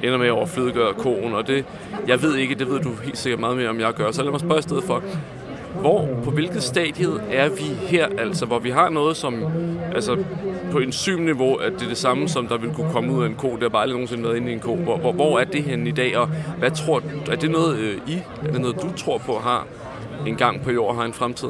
ender 0.03 0.19
med 0.19 0.27
at 0.27 0.33
overflødegøre 0.33 0.95
koen, 0.95 1.35
og 1.35 1.47
det, 1.47 1.65
jeg 2.07 2.23
ved 2.23 2.37
ikke, 2.37 2.55
det 2.55 2.71
ved 2.71 2.81
du 2.81 2.91
helt 3.05 3.19
sikkert 3.19 3.41
meget 3.41 3.57
mere 3.57 3.69
om 3.69 3.81
jeg 3.81 3.93
gør, 3.93 4.11
så 4.11 4.23
lad 4.23 4.31
mig 4.31 4.41
spørge 4.41 4.59
i 4.59 4.63
stedet 4.63 4.85
for, 4.85 5.03
hvor, 5.75 6.09
på 6.25 6.31
hvilket 6.31 6.63
stadie 6.63 7.07
er 7.31 7.49
vi 7.49 7.63
her, 7.63 8.07
altså, 8.19 8.47
hvor 8.47 8.59
vi 8.59 8.71
har 8.71 8.89
noget, 8.89 9.17
som 9.17 9.45
altså, 9.95 10.17
på 10.73 10.79
enzymniveau, 10.79 11.55
at 11.55 11.73
det 11.73 11.83
er 11.83 11.89
det 11.89 11.99
samme, 11.99 12.29
som 12.29 12.47
der 12.47 12.59
vil 12.59 12.71
kunne 12.75 12.93
komme 12.93 13.13
ud 13.13 13.23
af 13.23 13.27
en 13.27 13.35
ko. 13.35 13.53
Det 13.53 13.63
har 13.63 13.69
bare 13.69 13.83
aldrig 13.83 13.95
nogensinde 13.95 14.25
været 14.25 14.37
inde 14.37 14.51
i 14.51 14.53
en 14.53 14.61
ko. 14.61 14.77
Hvor, 14.77 14.97
hvor, 14.97 15.13
hvor 15.13 15.39
er 15.39 15.45
det 15.45 15.63
henne 15.63 15.89
i 15.89 15.93
dag, 15.93 16.17
og 16.17 16.29
hvad 16.59 16.71
tror, 16.71 17.03
er 17.31 17.37
det 17.37 17.51
noget, 17.51 17.79
øh, 17.79 17.97
I, 18.07 18.23
er 18.47 18.53
det 18.53 18.61
noget, 18.61 18.83
du 18.83 18.93
tror 18.97 19.19
på 19.19 19.39
har 19.39 19.67
en 20.27 20.37
gang 20.37 20.63
på 20.63 20.71
jord 20.71 20.97
har 20.97 21.05
en 21.05 21.13
fremtid? 21.13 21.49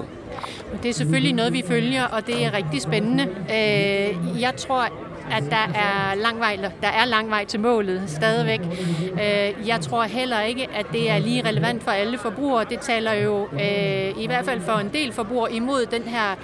Det 0.83 0.88
er 0.88 0.94
selvfølgelig 0.94 1.33
noget, 1.33 1.52
vi 1.52 1.64
følger, 1.66 2.04
og 2.04 2.26
det 2.26 2.44
er 2.44 2.57
rigtig 2.57 2.83
spændende. 2.83 3.22
Øh, 3.24 4.40
jeg 4.40 4.52
tror, 4.57 4.85
at 5.32 5.42
der 5.50 5.78
er 5.80 6.14
lang 6.14 6.38
vej, 6.40 6.56
der 6.82 6.88
er 6.88 7.04
lang 7.04 7.30
vej 7.30 7.44
til 7.44 7.60
målet 7.60 8.02
stadigvæk. 8.06 8.60
Øh, 9.12 9.68
jeg 9.68 9.80
tror 9.80 10.02
heller 10.02 10.40
ikke, 10.40 10.68
at 10.74 10.86
det 10.92 11.10
er 11.10 11.18
lige 11.18 11.48
relevant 11.48 11.82
for 11.82 11.90
alle 11.90 12.18
forbrugere. 12.18 12.64
Det 12.70 12.80
taler 12.80 13.12
jo 13.12 13.48
øh, 13.52 14.22
i 14.22 14.26
hvert 14.26 14.44
fald 14.44 14.60
for 14.60 14.72
en 14.72 14.88
del 14.92 15.12
forbrugere 15.12 15.52
imod 15.52 15.86
den 15.86 16.02
her 16.02 16.34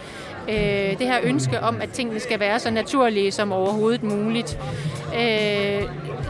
øh, 0.48 0.98
det 0.98 1.06
her 1.06 1.18
ønske 1.22 1.60
om, 1.60 1.80
at 1.80 1.90
tingene 1.90 2.20
skal 2.20 2.40
være 2.40 2.58
så 2.58 2.70
naturlige 2.70 3.32
som 3.32 3.52
overhovedet 3.52 4.02
muligt. 4.02 4.58
Øh, 5.20 5.82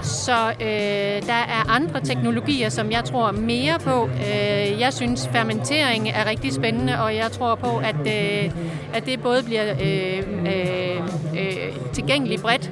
så 0.03 0.53
øh, 0.61 1.27
der 1.27 1.43
er 1.49 1.71
andre 1.71 2.01
teknologier, 2.01 2.69
som 2.69 2.91
jeg 2.91 3.05
tror 3.05 3.33
mere 3.33 3.79
på. 3.79 4.05
Øh, 4.05 4.81
jeg 4.81 4.93
synes, 4.93 5.29
fermentering 5.33 6.09
er 6.09 6.27
rigtig 6.31 6.53
spændende, 6.53 7.03
og 7.03 7.17
jeg 7.17 7.33
tror 7.33 7.55
på, 7.55 7.77
at, 7.77 7.97
øh, 8.07 8.51
at 8.95 9.07
det 9.07 9.23
både 9.23 9.43
bliver 9.43 9.73
øh, 9.83 10.23
øh, 10.47 10.97
øh, 11.39 11.93
tilgængeligt 11.93 12.43
bredt 12.43 12.71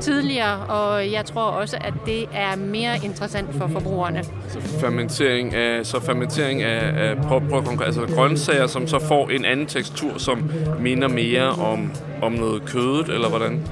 tidligere, 0.00 0.56
og 0.56 1.12
jeg 1.12 1.24
tror 1.24 1.42
også, 1.42 1.76
at 1.80 1.94
det 2.06 2.24
er 2.32 2.56
mere 2.56 2.94
interessant 3.04 3.54
for 3.54 3.66
forbrugerne. 3.68 4.24
Så 4.48 4.60
fermentering 4.60 5.54
af, 5.54 5.86
så 5.86 6.00
fermentering 6.00 6.62
af, 6.62 7.08
af 7.08 7.16
prøv, 7.16 7.40
prøv, 7.48 7.62
altså 7.84 8.06
grøntsager, 8.14 8.66
som 8.66 8.86
så 8.86 8.98
får 8.98 9.28
en 9.28 9.44
anden 9.44 9.66
tekstur, 9.66 10.18
som 10.18 10.50
minder 10.80 11.08
mere 11.08 11.48
om, 11.48 11.92
om 12.22 12.32
noget 12.32 12.64
kødet, 12.64 13.08
eller 13.08 13.28
hvordan? 13.28 13.62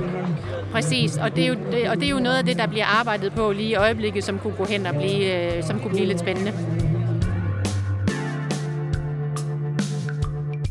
Præcis, 0.73 1.17
og 1.17 1.37
det, 1.37 1.45
er 1.45 1.49
jo, 1.49 1.55
det, 1.73 1.89
og 1.89 1.97
det 1.97 2.05
er 2.05 2.11
jo 2.11 2.19
noget 2.19 2.37
af 2.37 2.45
det, 2.45 2.59
der 2.59 2.67
bliver 2.67 2.87
arbejdet 2.87 3.33
på 3.33 3.53
lige 3.53 3.69
i 3.69 3.75
øjeblikket, 3.75 4.25
som 4.25 4.39
kunne 4.39 4.55
gå 4.59 4.65
hen 4.65 4.87
og 4.87 4.95
blive, 4.95 5.57
øh, 5.57 5.63
som 5.63 5.81
kunne 5.81 5.91
blive 5.91 6.07
lidt 6.07 6.21
spændende. 6.21 6.53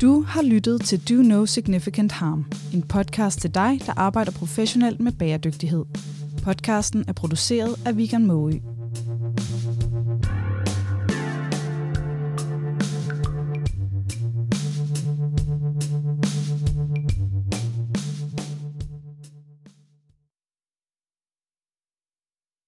Du 0.04 0.22
har 0.22 0.42
lyttet 0.42 0.80
til 0.80 1.08
Do 1.08 1.22
No 1.22 1.46
Significant 1.46 2.12
Harm, 2.12 2.44
en 2.74 2.82
podcast 2.82 3.40
til 3.40 3.54
dig, 3.54 3.80
der 3.86 3.92
arbejder 3.96 4.32
professionelt 4.32 5.00
med 5.00 5.12
bæredygtighed. 5.12 5.84
Podcasten 6.42 7.04
er 7.08 7.12
produceret 7.12 7.74
af 7.86 7.96
Vegan 7.96 8.26
Moe. 8.26 8.73